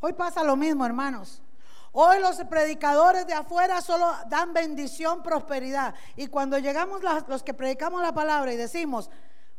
[0.00, 1.42] Hoy pasa lo mismo, hermanos.
[1.90, 5.92] Hoy los predicadores de afuera solo dan bendición, prosperidad.
[6.14, 9.10] Y cuando llegamos los que predicamos la palabra y decimos,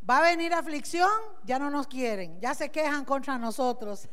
[0.09, 1.09] Va a venir aflicción,
[1.43, 4.07] ya no nos quieren, ya se quejan contra nosotros.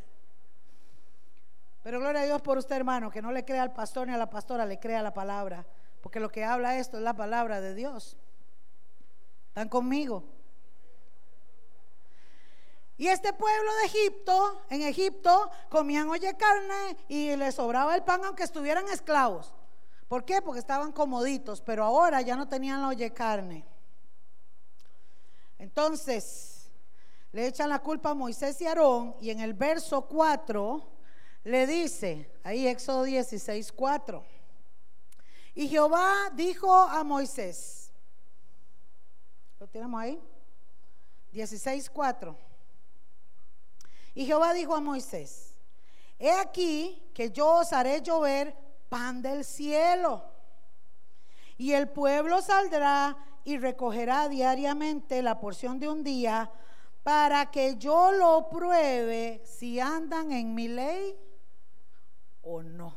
[1.85, 4.17] Pero gloria a Dios por usted, hermano, que no le crea al pastor ni a
[4.17, 5.65] la pastora, le crea la palabra.
[6.01, 8.17] Porque lo que habla esto es la palabra de Dios.
[9.49, 10.25] ¿Están conmigo?
[12.97, 18.25] Y este pueblo de Egipto, en Egipto, comían oye carne y les sobraba el pan
[18.25, 19.53] aunque estuvieran esclavos.
[20.09, 20.41] ¿Por qué?
[20.43, 23.65] Porque estaban comoditos, pero ahora ya no tenían la oye carne.
[25.65, 26.71] Entonces,
[27.33, 30.87] le echan la culpa a Moisés y Aarón y en el verso 4
[31.45, 34.23] le dice, ahí Éxodo 16, 4,
[35.55, 37.91] y Jehová dijo a Moisés,
[39.59, 40.23] ¿lo tenemos ahí?
[41.33, 42.37] 16, 4.
[44.17, 45.55] Y Jehová dijo a Moisés,
[46.19, 48.55] he aquí que yo os haré llover
[48.91, 50.31] pan del cielo,
[51.57, 56.51] y el pueblo saldrá y recogerá diariamente la porción de un día
[57.03, 61.17] para que yo lo pruebe si andan en mi ley
[62.43, 62.97] o no.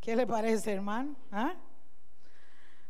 [0.00, 1.16] ¿Qué le parece, hermano?
[1.32, 1.54] ¿Ah?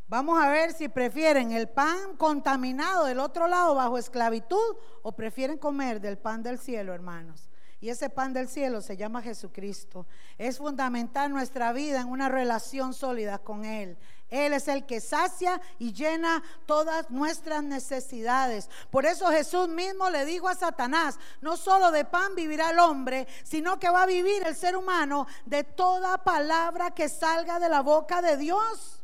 [0.07, 5.59] Vamos a ver si prefieren el pan contaminado del otro lado bajo esclavitud o prefieren
[5.59, 7.51] comer del pan del cielo, hermanos.
[7.81, 10.07] Y ese pan del cielo se llama Jesucristo.
[10.37, 13.99] Es fundamental nuestra vida en una relación sólida con Él.
[14.31, 18.69] Él es el que sacia y llena todas nuestras necesidades.
[18.91, 23.27] Por eso Jesús mismo le dijo a Satanás, no solo de pan vivirá el hombre,
[23.43, 27.81] sino que va a vivir el ser humano de toda palabra que salga de la
[27.81, 29.03] boca de Dios.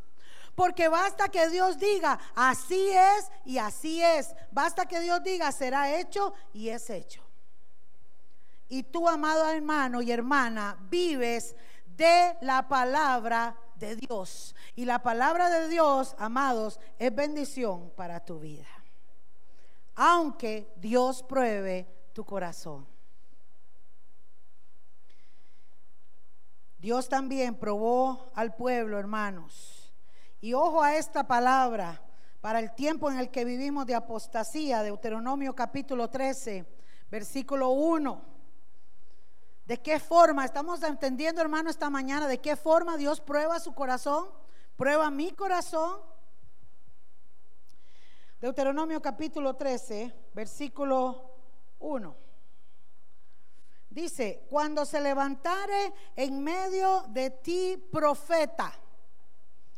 [0.55, 4.35] Porque basta que Dios diga, así es y así es.
[4.53, 7.23] Basta que Dios diga, será hecho y es hecho.
[8.69, 11.57] Y tú, amado hermano y hermana, vives
[11.97, 14.55] de la palabra de Dios.
[14.77, 18.67] Y la palabra de Dios, amados, es bendición para tu vida.
[19.95, 22.87] Aunque Dios pruebe tu corazón.
[26.79, 29.93] Dios también probó al pueblo, hermanos.
[30.41, 32.03] Y ojo a esta palabra
[32.43, 36.67] para el tiempo en el que vivimos de apostasía, Deuteronomio capítulo 13,
[37.11, 38.21] versículo 1.
[39.65, 40.45] ¿De qué forma?
[40.45, 44.27] Estamos entendiendo, hermano, esta mañana, de qué forma Dios prueba su corazón,
[44.77, 46.01] prueba mi corazón.
[48.41, 51.37] Deuteronomio capítulo 13, versículo
[51.79, 52.17] 1.
[53.89, 58.77] Dice, cuando se levantare en medio de ti profeta,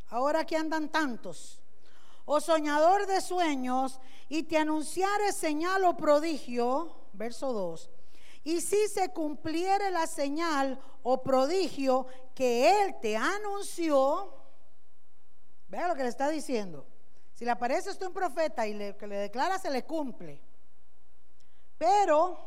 [0.09, 1.63] ahora que andan tantos,
[2.25, 7.91] o soñador de sueños, y te anunciare señal o prodigio, verso 2,
[8.43, 14.46] y si se cumpliere la señal o prodigio que él te anunció,
[15.77, 16.87] vea lo que le está diciendo.
[17.35, 20.41] Si le aparece usted un profeta y que le declara, se le cumple.
[21.77, 22.39] Pero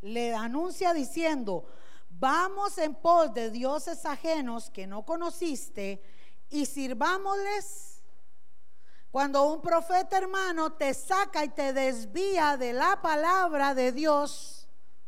[0.00, 1.64] le anuncia diciendo,
[2.10, 6.02] vamos en pos de dioses ajenos que no conociste
[6.50, 8.02] y sirvámosles.
[9.12, 14.62] Cuando un profeta hermano te saca y te desvía de la palabra de Dios,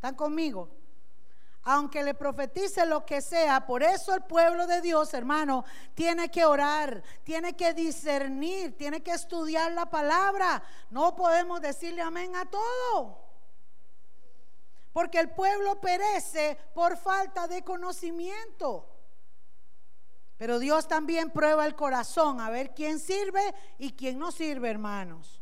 [0.04, 0.68] ¿Están conmigo?
[1.64, 6.44] Aunque le profetice lo que sea, por eso el pueblo de Dios, hermano, tiene que
[6.44, 10.62] orar, tiene que discernir, tiene que estudiar la palabra.
[10.90, 13.18] No podemos decirle amén a todo.
[14.92, 18.86] Porque el pueblo perece por falta de conocimiento.
[20.36, 25.40] Pero Dios también prueba el corazón a ver quién sirve y quién no sirve, hermanos.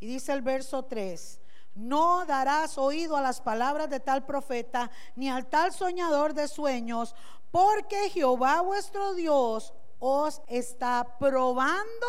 [0.00, 1.40] Y dice el verso 3,
[1.74, 7.14] no darás oído a las palabras de tal profeta, ni al tal soñador de sueños,
[7.50, 12.06] porque Jehová vuestro Dios os está probando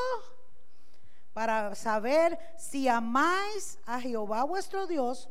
[1.34, 5.30] para saber si amáis a Jehová vuestro Dios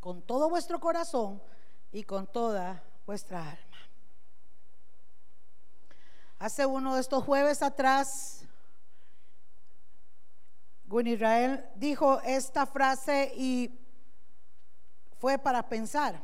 [0.00, 1.42] con todo vuestro corazón
[1.92, 3.76] y con toda vuestra alma.
[6.38, 8.39] Hace uno de estos jueves atrás
[10.90, 13.70] Gun Israel dijo esta frase y
[15.20, 16.20] fue para pensar.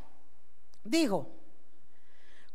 [0.82, 1.28] Dijo,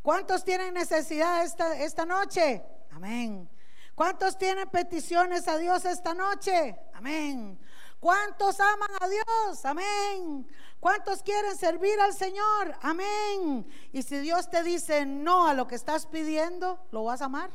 [0.02, 2.62] ¿cuántos tienen necesidad esta, esta noche?
[2.92, 3.50] Amén.
[3.96, 6.78] ¿Cuántos tienen peticiones a Dios esta noche?
[6.94, 7.58] Amén.
[8.02, 9.64] ¿Cuántos aman a Dios?
[9.64, 10.46] Amén.
[10.82, 12.76] ¿Cuántos quieren servir al Señor?
[12.82, 13.66] Amén.
[13.94, 17.52] Y si Dios te dice no a lo que estás pidiendo, ¿lo vas a amar?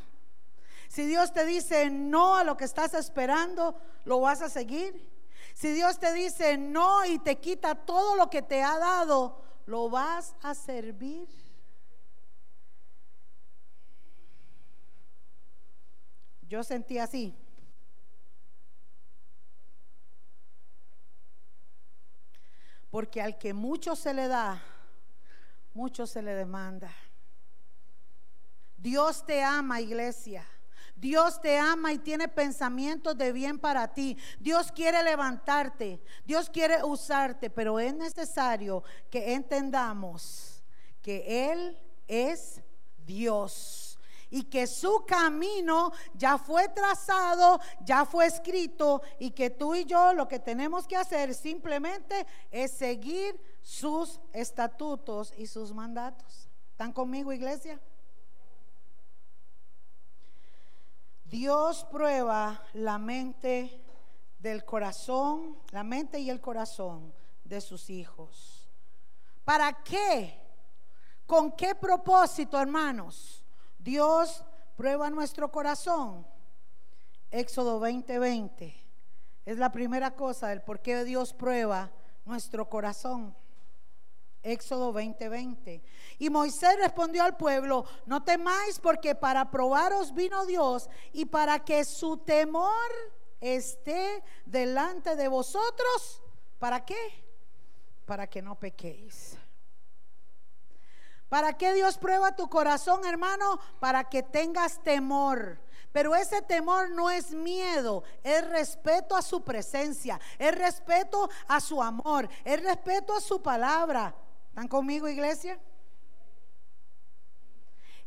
[0.88, 5.10] Si Dios te dice no a lo que estás esperando, ¿lo vas a seguir?
[5.54, 9.88] Si Dios te dice no y te quita todo lo que te ha dado, ¿lo
[9.88, 11.28] vas a servir?
[16.48, 17.34] Yo sentí así.
[22.90, 24.62] Porque al que mucho se le da,
[25.74, 26.94] mucho se le demanda.
[28.76, 30.46] Dios te ama, iglesia.
[30.96, 34.16] Dios te ama y tiene pensamientos de bien para ti.
[34.40, 36.00] Dios quiere levantarte.
[36.24, 40.64] Dios quiere usarte, pero es necesario que entendamos
[41.02, 41.78] que Él
[42.08, 42.62] es
[43.04, 43.98] Dios
[44.30, 50.12] y que su camino ya fue trazado, ya fue escrito y que tú y yo
[50.14, 56.48] lo que tenemos que hacer simplemente es seguir sus estatutos y sus mandatos.
[56.70, 57.80] ¿Están conmigo, iglesia?
[61.28, 63.82] Dios prueba la mente
[64.38, 67.12] del corazón, la mente y el corazón
[67.44, 68.68] de sus hijos.
[69.44, 70.40] ¿Para qué?
[71.26, 73.44] ¿Con qué propósito, hermanos?
[73.78, 74.44] Dios
[74.76, 76.26] prueba nuestro corazón.
[77.30, 78.74] Éxodo 20:20
[79.44, 81.90] es la primera cosa del por qué Dios prueba
[82.24, 83.36] nuestro corazón.
[84.46, 85.82] Éxodo 20:20.
[86.18, 91.84] Y Moisés respondió al pueblo, no temáis porque para probaros vino Dios y para que
[91.84, 92.90] su temor
[93.40, 96.22] esté delante de vosotros.
[96.60, 97.24] ¿Para qué?
[98.06, 99.36] Para que no pequéis.
[101.28, 103.58] ¿Para qué Dios prueba tu corazón, hermano?
[103.80, 105.58] Para que tengas temor.
[105.90, 111.82] Pero ese temor no es miedo, es respeto a su presencia, es respeto a su
[111.82, 114.14] amor, es respeto a su palabra.
[114.56, 115.60] ¿Están conmigo, iglesia?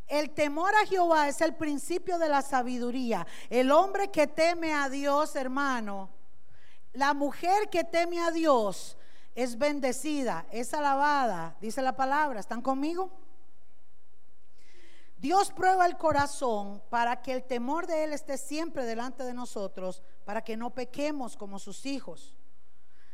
[0.08, 3.28] El temor a Jehová es el principio de la sabiduría.
[3.52, 6.10] El hombre que teme a Dios, hermano,
[6.94, 8.98] la mujer que teme a Dios
[9.36, 12.40] es bendecida, es alabada, dice la palabra.
[12.40, 13.12] ¿Están conmigo?
[15.20, 20.02] Dios prueba el corazón para que el temor de Él esté siempre delante de nosotros,
[20.26, 22.34] para que no pequemos como sus hijos.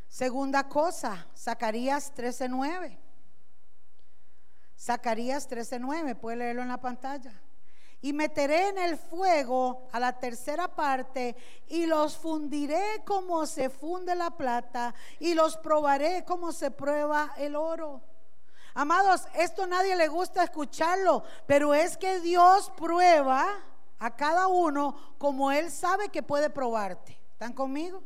[0.07, 3.04] Segunda cosa, Zacarías 13:9.
[4.77, 7.33] Zacarías 13:9, puede leerlo en la pantalla.
[8.01, 11.35] Y meteré en el fuego a la tercera parte
[11.67, 17.55] y los fundiré como se funde la plata y los probaré como se prueba el
[17.55, 18.01] oro.
[18.75, 23.47] Amados, esto nadie le gusta escucharlo, pero es que Dios prueba
[23.97, 27.17] a cada uno como Él sabe que puede probarte.
[27.31, 28.03] ¿Están conmigo?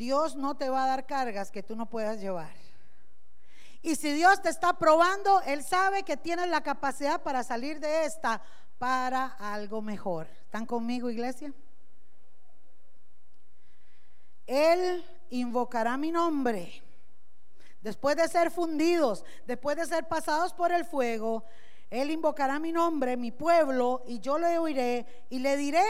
[0.00, 2.54] Dios no te va a dar cargas que tú no puedas llevar.
[3.82, 8.06] Y si Dios te está probando, Él sabe que tienes la capacidad para salir de
[8.06, 8.40] esta
[8.78, 10.26] para algo mejor.
[10.46, 11.52] ¿Están conmigo, iglesia?
[14.46, 16.82] Él invocará mi nombre.
[17.82, 21.44] Después de ser fundidos, después de ser pasados por el fuego,
[21.90, 25.84] Él invocará mi nombre, mi pueblo, y yo le oiré y le diré,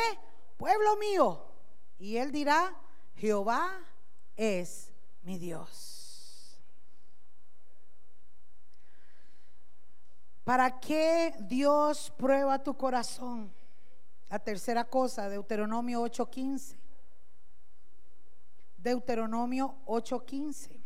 [0.57, 1.45] pueblo mío.
[2.01, 2.75] Y Él dirá,
[3.15, 3.71] Jehová
[4.41, 4.91] es
[5.23, 6.59] mi Dios.
[10.45, 13.53] ¿Para qué Dios prueba tu corazón?
[14.31, 16.79] La tercera cosa, Deuteronomio 8:15.
[18.79, 20.81] Deuteronomio 8:15.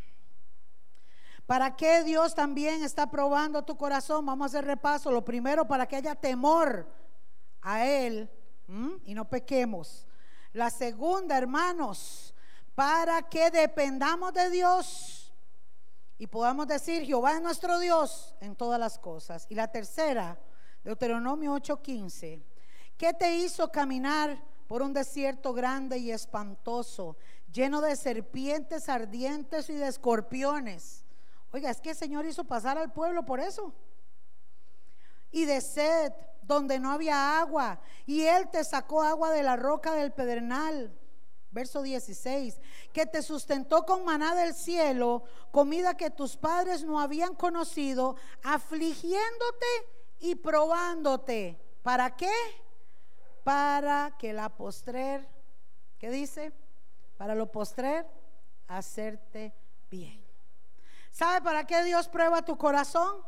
[1.45, 4.25] ¿Para qué Dios también está probando tu corazón?
[4.25, 5.11] Vamos a hacer repaso.
[5.11, 6.91] Lo primero, para que haya temor
[7.61, 8.29] a Él
[9.05, 10.05] y no pequemos.
[10.51, 12.34] La segunda, hermanos,
[12.75, 15.33] para que dependamos de Dios
[16.17, 19.47] y podamos decir, Jehová es nuestro Dios en todas las cosas.
[19.49, 20.37] Y la tercera,
[20.83, 22.43] Deuteronomio 8:15.
[22.97, 27.17] ¿Qué te hizo caminar por un desierto grande y espantoso?
[27.55, 31.05] lleno de serpientes ardientes y de escorpiones.
[31.51, 33.73] Oiga, es que el Señor hizo pasar al pueblo por eso.
[35.31, 36.11] Y de sed,
[36.41, 37.79] donde no había agua.
[38.05, 40.93] Y Él te sacó agua de la roca del pedernal.
[41.55, 42.59] Verso 16,
[42.91, 49.65] que te sustentó con maná del cielo, comida que tus padres no habían conocido, afligiéndote
[50.19, 51.57] y probándote.
[51.81, 52.33] ¿Para qué?
[53.45, 55.27] Para que la postrer,
[55.97, 56.51] ¿qué dice?
[57.17, 58.05] para lo postrer,
[58.67, 59.53] hacerte
[59.89, 60.23] bien.
[61.11, 63.21] ¿Sabe para qué Dios prueba tu corazón?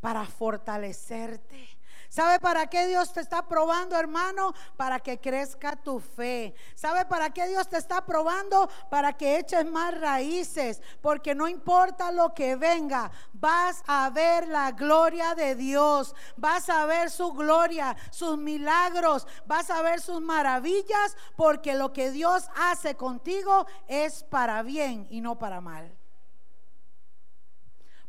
[0.00, 1.75] Para fortalecerte
[2.08, 4.54] ¿Sabe para qué Dios te está probando, hermano?
[4.76, 6.54] Para que crezca tu fe.
[6.74, 8.68] ¿Sabe para qué Dios te está probando?
[8.90, 10.80] Para que eches más raíces.
[11.00, 16.14] Porque no importa lo que venga, vas a ver la gloria de Dios.
[16.36, 19.26] Vas a ver su gloria, sus milagros.
[19.46, 21.16] Vas a ver sus maravillas.
[21.36, 25.92] Porque lo que Dios hace contigo es para bien y no para mal.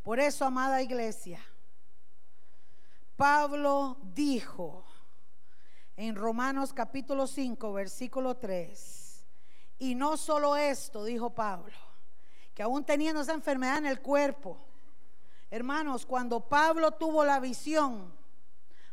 [0.04, 1.41] Por eso, amada iglesia.
[3.18, 4.86] Pablo dijo
[5.95, 9.26] en Romanos capítulo 5, versículo 3,
[9.80, 11.74] y no solo esto, dijo Pablo,
[12.53, 14.59] que aún teniendo esa enfermedad en el cuerpo,
[15.49, 18.13] hermanos, cuando Pablo tuvo la visión,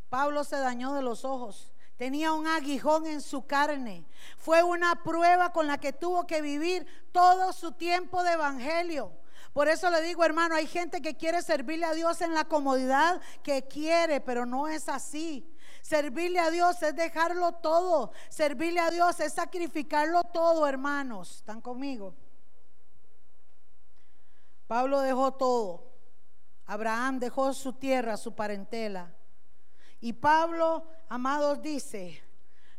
[0.08, 1.70] Pablo se dañó de los ojos.
[1.98, 4.06] Tenía un aguijón en su carne.
[4.38, 9.12] Fue una prueba con la que tuvo que vivir todo su tiempo de evangelio.
[9.54, 13.20] Por eso le digo, hermano, hay gente que quiere servirle a Dios en la comodidad
[13.44, 15.48] que quiere, pero no es así.
[15.80, 18.10] Servirle a Dios es dejarlo todo.
[18.28, 21.36] Servirle a Dios es sacrificarlo todo, hermanos.
[21.36, 22.16] ¿Están conmigo?
[24.66, 25.92] Pablo dejó todo.
[26.66, 29.14] Abraham dejó su tierra, su parentela.
[30.00, 32.20] Y Pablo, amados, dice,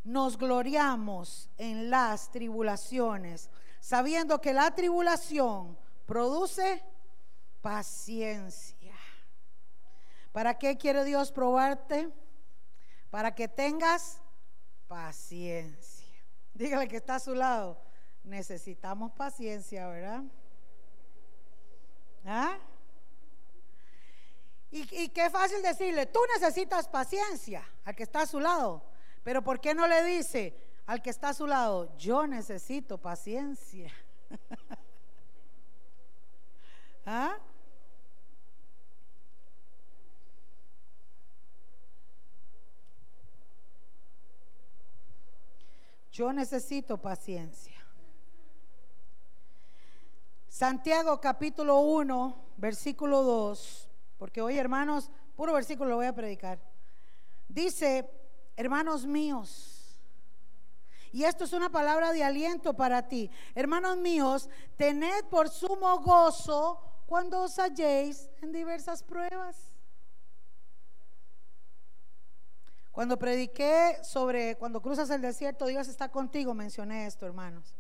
[0.03, 3.49] nos gloriamos en las tribulaciones,
[3.79, 6.83] sabiendo que la tribulación produce
[7.61, 8.95] paciencia.
[10.31, 12.09] ¿Para qué quiere Dios probarte?
[13.09, 14.19] Para que tengas
[14.87, 16.05] paciencia.
[16.53, 17.81] Dígale que está a su lado.
[18.23, 20.23] Necesitamos paciencia, ¿verdad?
[22.25, 22.57] ¿Ah?
[24.71, 28.83] Y, y, qué fácil decirle, tú necesitas paciencia al que está a su lado.
[29.23, 33.91] Pero ¿por qué no le dice al que está a su lado, yo necesito paciencia?
[37.05, 37.37] ¿Ah?
[46.11, 47.75] Yo necesito paciencia.
[50.47, 56.59] Santiago capítulo 1, versículo 2, porque hoy hermanos, puro versículo lo voy a predicar.
[57.49, 58.09] Dice,
[58.55, 59.99] hermanos míos,
[61.11, 66.94] y esto es una palabra de aliento para ti, hermanos míos, tened por sumo gozo
[67.05, 69.55] cuando os halléis en diversas pruebas.
[72.91, 77.75] Cuando prediqué sobre cuando cruzas el desierto, Dios está contigo, mencioné esto, hermanos.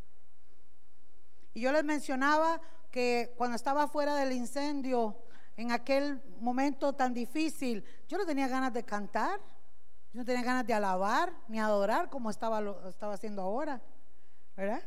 [1.53, 2.59] Y yo les mencionaba
[2.91, 5.17] que cuando estaba fuera del incendio,
[5.57, 9.39] en aquel momento tan difícil, yo no tenía ganas de cantar,
[10.11, 13.81] yo no tenía ganas de alabar ni adorar como estaba, estaba haciendo ahora,
[14.57, 14.83] ¿verdad?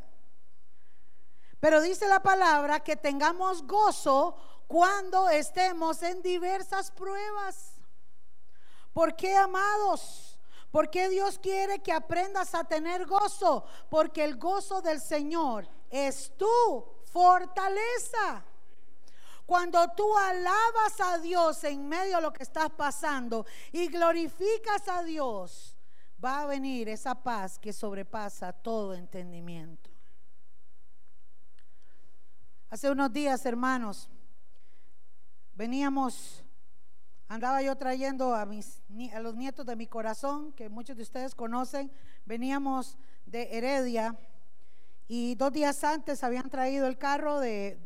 [1.61, 4.37] Pero dice la palabra que tengamos gozo
[4.67, 7.75] cuando estemos en diversas pruebas.
[8.93, 10.39] ¿Por qué, amados?
[10.71, 13.65] ¿Por qué Dios quiere que aprendas a tener gozo?
[13.89, 18.45] Porque el gozo del Señor es tu fortaleza.
[19.47, 25.03] Cuando tú alabas a Dios en medio de lo que estás pasando y glorificas a
[25.03, 25.75] Dios,
[26.23, 29.88] va a venir esa paz que sobrepasa todo entendimiento.
[32.71, 34.11] Hace unos días, hermanos,
[35.55, 36.45] veníamos,
[37.27, 38.83] andaba yo trayendo a, mis,
[39.15, 41.91] a los nietos de mi corazón, que muchos de ustedes conocen,
[42.27, 44.19] veníamos de Heredia
[45.07, 47.81] y dos días antes habían traído el carro de,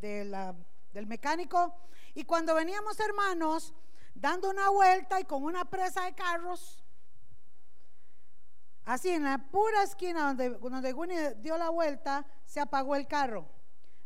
[0.00, 1.72] del mecánico.
[2.14, 3.72] Y cuando veníamos hermanos,
[4.12, 6.82] dando una vuelta y con una presa de carros,
[8.84, 13.56] así en la pura esquina donde, donde dio la vuelta, se apagó el carro.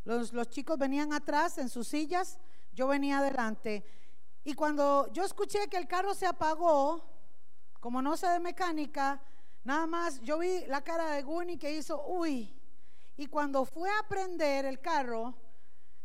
[0.04, 2.38] Los, chicos venían atrás en sus sillas,
[2.72, 3.84] yo venía adelante.
[4.44, 7.04] Y cuando yo escuché que el carro se apagó,
[7.80, 9.20] como no sé de mecánica,
[9.64, 12.52] Nada más, yo vi la cara de Guni que hizo, uy.
[13.16, 15.34] Y cuando fue a prender el carro,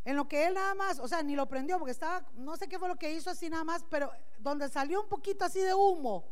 [0.05, 2.67] en lo que él nada más, o sea, ni lo prendió porque estaba, no sé
[2.67, 5.73] qué fue lo que hizo así nada más, pero donde salió un poquito así de
[5.73, 6.25] humo,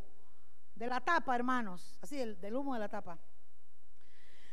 [0.74, 3.18] de la tapa, hermanos, así del, humo de la tapa.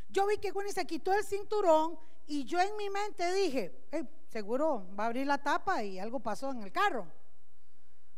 [0.08, 3.86] Yo vi que Guni se quitó el cinturón y yo en mi mente dije,
[4.28, 7.06] seguro va a abrir la tapa y algo pasó en el carro.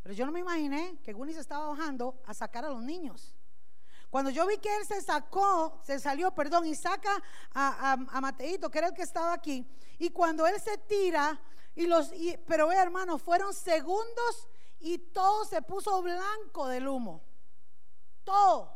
[0.03, 3.35] Pero yo no me imaginé que Guni se estaba bajando a sacar a los niños.
[4.09, 7.11] Cuando yo vi que él se sacó, se salió, perdón, y saca
[7.53, 11.41] a, a, Mateito, que era el que estaba aquí, y cuando él se tira,
[11.75, 12.13] y los,
[12.47, 14.49] pero ve hermano, fueron segundos
[14.79, 17.23] y todo se puso blanco del humo.
[18.25, 18.76] Todo.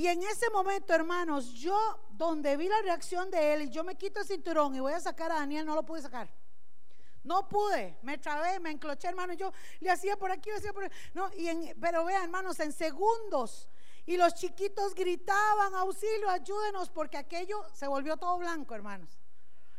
[0.00, 1.76] Y en ese momento, hermanos, yo
[2.12, 5.30] donde vi la reacción de él, yo me quito el cinturón y voy a sacar
[5.30, 6.26] a Daniel, no lo pude sacar.
[7.22, 9.34] No pude, me trabé, me encloché, hermano.
[9.34, 10.96] Yo le hacía por aquí, le hacía por aquí.
[11.12, 11.28] No,
[11.78, 13.68] pero vean, hermanos, en segundos
[14.06, 19.18] y los chiquitos gritaban, auxilio, ayúdenos, porque aquello se volvió todo blanco, hermanos.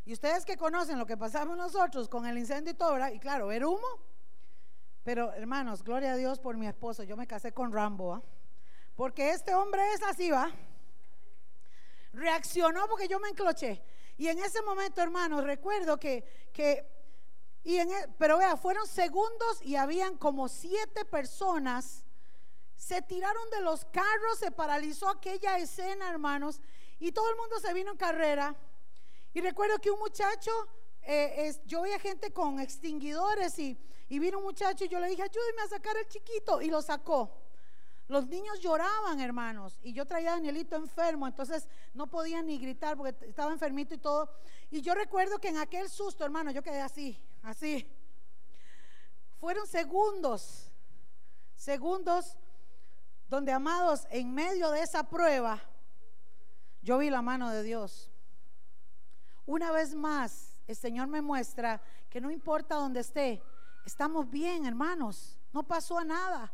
[0.06, 3.12] Y ustedes que conocen lo que pasamos nosotros con el incendio y todo, ¿verdad?
[3.12, 3.88] Y claro, ver humo.
[5.04, 7.02] Pero hermanos, gloria a Dios por mi esposo.
[7.02, 8.22] Yo me casé con Rambo, ¿ah?
[9.02, 10.52] Porque este hombre es así, ¿va?
[12.14, 13.82] Reaccionó porque yo me encloché.
[14.16, 16.24] Y en ese momento, hermanos, recuerdo que,
[16.54, 16.88] que
[17.64, 22.06] y en, e, pero vea, fueron segundos y habían como siete personas
[22.76, 26.62] se tiraron de los carros, se paralizó aquella escena, hermanos,
[27.00, 28.56] y todo el mundo se vino en carrera.
[29.34, 30.52] Y recuerdo que un muchacho,
[31.02, 33.80] eh, yo veía gente con extinguidores y,
[34.10, 36.84] y vino un muchacho y yo le dije, ayúdeme a sacar al chiquito, y lo
[36.84, 37.41] sacó.
[38.12, 42.98] Los niños lloraban, hermanos, y yo traía a Danielito enfermo, entonces no podía ni gritar
[42.98, 44.30] porque estaba enfermito y todo.
[44.70, 47.90] Y yo recuerdo que en aquel susto, hermano, yo quedé así, así.
[49.40, 50.70] Fueron segundos,
[51.56, 52.36] segundos
[53.30, 55.62] donde, amados, en medio de esa prueba,
[56.82, 58.12] yo vi la mano de Dios.
[59.46, 63.42] Una vez más, el Señor me muestra que no importa donde esté,
[63.86, 66.52] estamos bien, hermanos, no pasó nada.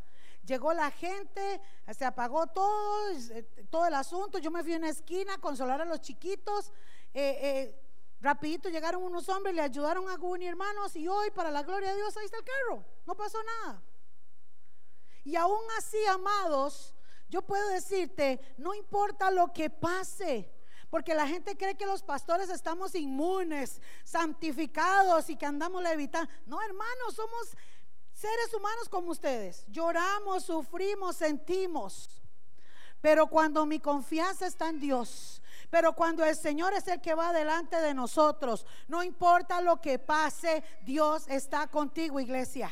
[0.47, 1.59] Llegó la gente,
[1.91, 4.37] se apagó todo, eh, todo el asunto.
[4.37, 6.71] Yo me fui a una esquina a consolar a los chiquitos.
[7.13, 7.81] Eh, eh,
[8.21, 11.97] rapidito llegaron unos hombres, le ayudaron a Guni, hermanos, y hoy, para la gloria de
[11.97, 12.85] Dios, ahí está el carro.
[13.05, 13.83] No pasó nada.
[15.25, 16.95] Y aún así, amados,
[17.27, 20.49] yo puedo decirte, no importa lo que pase.
[20.89, 26.31] Porque la gente cree que los pastores estamos inmunes, santificados y que andamos levitando.
[26.45, 27.57] No, hermanos, somos
[28.18, 29.63] seres humanos como ustedes.
[29.68, 32.09] Lloramos, sufrimos, sentimos.
[32.99, 37.32] Pero cuando mi confianza está en Dios, pero cuando el Señor es el que va
[37.32, 42.72] delante de nosotros, no importa lo que pase, Dios está contigo, iglesia.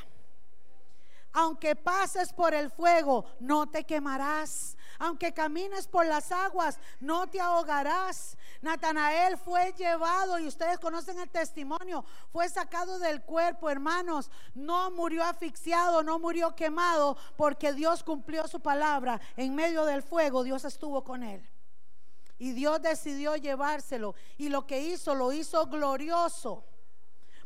[1.36, 4.78] Aunque pases por el fuego, no te quemarás.
[4.98, 8.38] Aunque camines por las aguas, no te ahogarás.
[8.62, 14.32] Natanael fue llevado, y ustedes conocen el testimonio, fue sacado del cuerpo, hermanos.
[14.54, 19.20] No murió asfixiado, no murió quemado, porque Dios cumplió su palabra.
[19.36, 21.46] En medio del fuego, Dios estuvo con él.
[22.40, 24.16] Y Dios decidió llevárselo.
[24.38, 26.64] Y lo que hizo, lo hizo glorioso.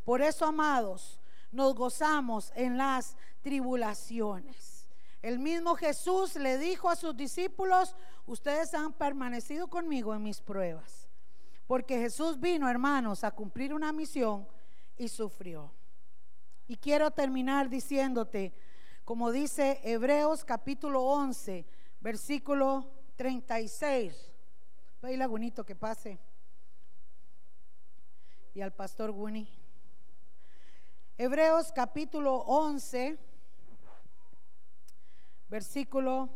[0.05, 1.18] Por eso, amados,
[1.51, 4.87] nos gozamos en las tribulaciones.
[5.21, 7.95] El mismo Jesús le dijo a sus discípulos,
[8.25, 11.09] ustedes han permanecido conmigo en mis pruebas.
[11.67, 14.47] Porque Jesús vino, hermanos, a cumplir una misión
[14.97, 15.71] y sufrió.
[16.67, 18.53] Y quiero terminar diciéndote,
[19.03, 21.65] como dice Hebreos capítulo 11,
[21.99, 24.31] versículo 36.
[25.01, 26.19] Voy a bonito que pase.
[28.53, 29.58] Y al pastor Winnie.
[31.21, 33.19] Hebreos capítulo 11,
[35.49, 36.29] versículo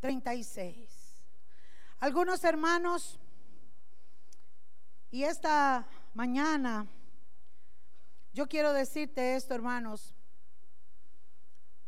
[0.00, 1.24] 36.
[2.00, 3.18] Algunos hermanos,
[5.10, 6.86] y esta mañana
[8.34, 10.14] yo quiero decirte esto, hermanos.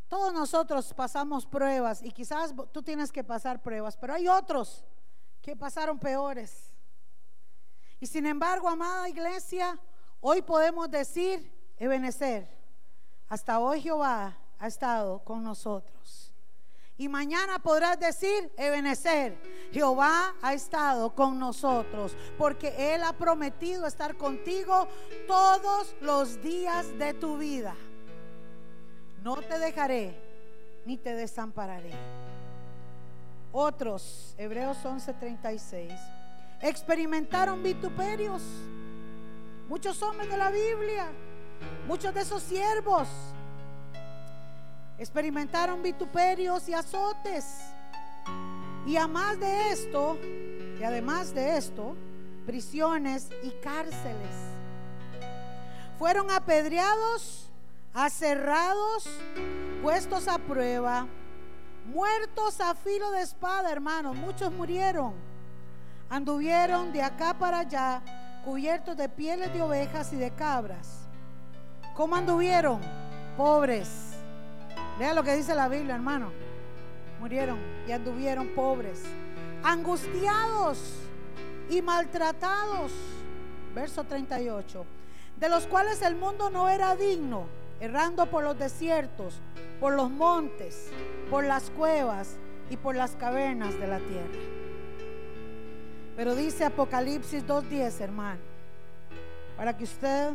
[0.09, 4.82] Todos nosotros pasamos pruebas y quizás tú tienes que pasar pruebas, pero hay otros
[5.43, 6.72] que pasaron peores.
[8.01, 9.78] Y sin embargo, amada iglesia,
[10.22, 12.47] hoy podemos decir, Ebenecer,
[13.26, 16.31] hasta hoy Jehová ha estado con nosotros.
[16.99, 19.35] Y mañana podrás decir, Ebenecer,
[19.72, 24.87] Jehová ha estado con nosotros, porque Él ha prometido estar contigo
[25.26, 27.74] todos los días de tu vida.
[29.22, 30.14] No te dejaré
[30.85, 31.93] ni te desampararé.
[33.53, 35.99] Otros, Hebreos 11:36,
[36.61, 38.43] experimentaron vituperios.
[39.66, 41.11] Muchos hombres de la Biblia
[41.86, 43.08] Muchos de esos siervos
[45.00, 47.44] experimentaron vituperios y azotes.
[48.86, 50.18] Y además de esto,
[50.78, 51.96] y además de esto,
[52.46, 54.34] prisiones y cárceles.
[55.98, 57.50] Fueron apedreados,
[57.94, 59.08] aserrados,
[59.82, 61.06] puestos a prueba,
[61.86, 64.14] muertos a filo de espada, hermanos.
[64.16, 65.14] Muchos murieron.
[66.08, 68.02] Anduvieron de acá para allá,
[68.44, 70.99] cubiertos de pieles de ovejas y de cabras
[72.01, 72.80] ¿Cómo anduvieron?
[73.36, 74.14] Pobres.
[74.98, 76.32] Lea lo que dice la Biblia, hermano.
[77.20, 79.03] Murieron y anduvieron pobres.
[79.62, 80.78] Angustiados
[81.68, 82.90] y maltratados.
[83.74, 84.86] Verso 38.
[85.38, 87.44] De los cuales el mundo no era digno,
[87.80, 89.38] errando por los desiertos,
[89.78, 90.88] por los montes,
[91.28, 92.38] por las cuevas
[92.70, 94.40] y por las cavernas de la tierra.
[96.16, 98.40] Pero dice Apocalipsis 2.10, hermano,
[99.55, 100.30] para que usted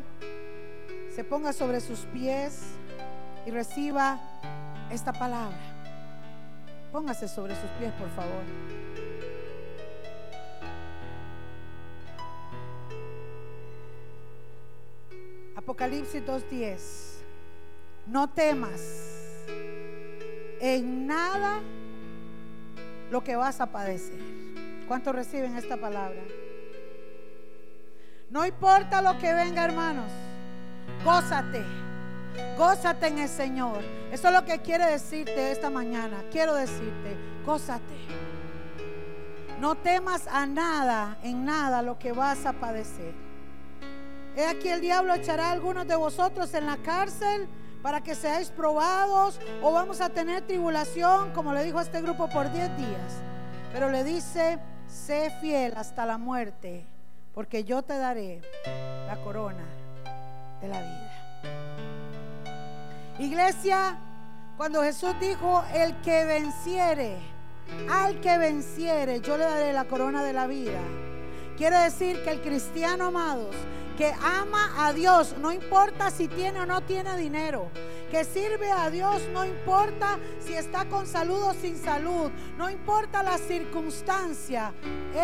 [1.15, 2.59] se ponga sobre sus pies
[3.45, 4.19] y reciba
[4.91, 5.57] esta palabra.
[6.91, 8.43] Póngase sobre sus pies, por favor.
[15.55, 16.79] Apocalipsis 2.10.
[18.07, 18.81] No temas
[20.59, 21.61] en nada
[23.09, 24.19] lo que vas a padecer.
[24.85, 26.21] ¿Cuántos reciben esta palabra?
[28.29, 30.11] No importa lo que venga, hermanos.
[31.03, 31.63] Gózate.
[32.57, 33.79] Gózate en el Señor.
[34.11, 36.23] Eso es lo que quiere decirte esta mañana.
[36.31, 37.15] Quiero decirte,
[37.45, 37.95] gózate.
[39.59, 43.13] No temas a nada, en nada lo que vas a padecer.
[44.35, 47.47] He aquí el diablo echará a algunos de vosotros en la cárcel
[47.81, 52.27] para que seáis probados o vamos a tener tribulación, como le dijo a este grupo,
[52.29, 53.21] por 10 días.
[53.71, 56.85] Pero le dice, sé fiel hasta la muerte,
[57.33, 58.41] porque yo te daré
[59.07, 59.84] la corona
[60.67, 61.05] la vida.
[63.19, 63.97] Iglesia,
[64.57, 67.17] cuando Jesús dijo, el que venciere,
[67.89, 70.81] al que venciere, yo le daré la corona de la vida.
[71.57, 73.55] Quiere decir que el cristiano, amados,
[73.97, 77.69] que ama a Dios, no importa si tiene o no tiene dinero,
[78.11, 83.23] que sirve a Dios, no importa si está con salud o sin salud, no importa
[83.23, 84.73] la circunstancia,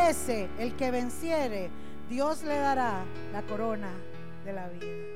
[0.09, 1.69] ese, el que venciere,
[2.09, 3.91] Dios le dará la corona
[4.45, 5.10] de la vida.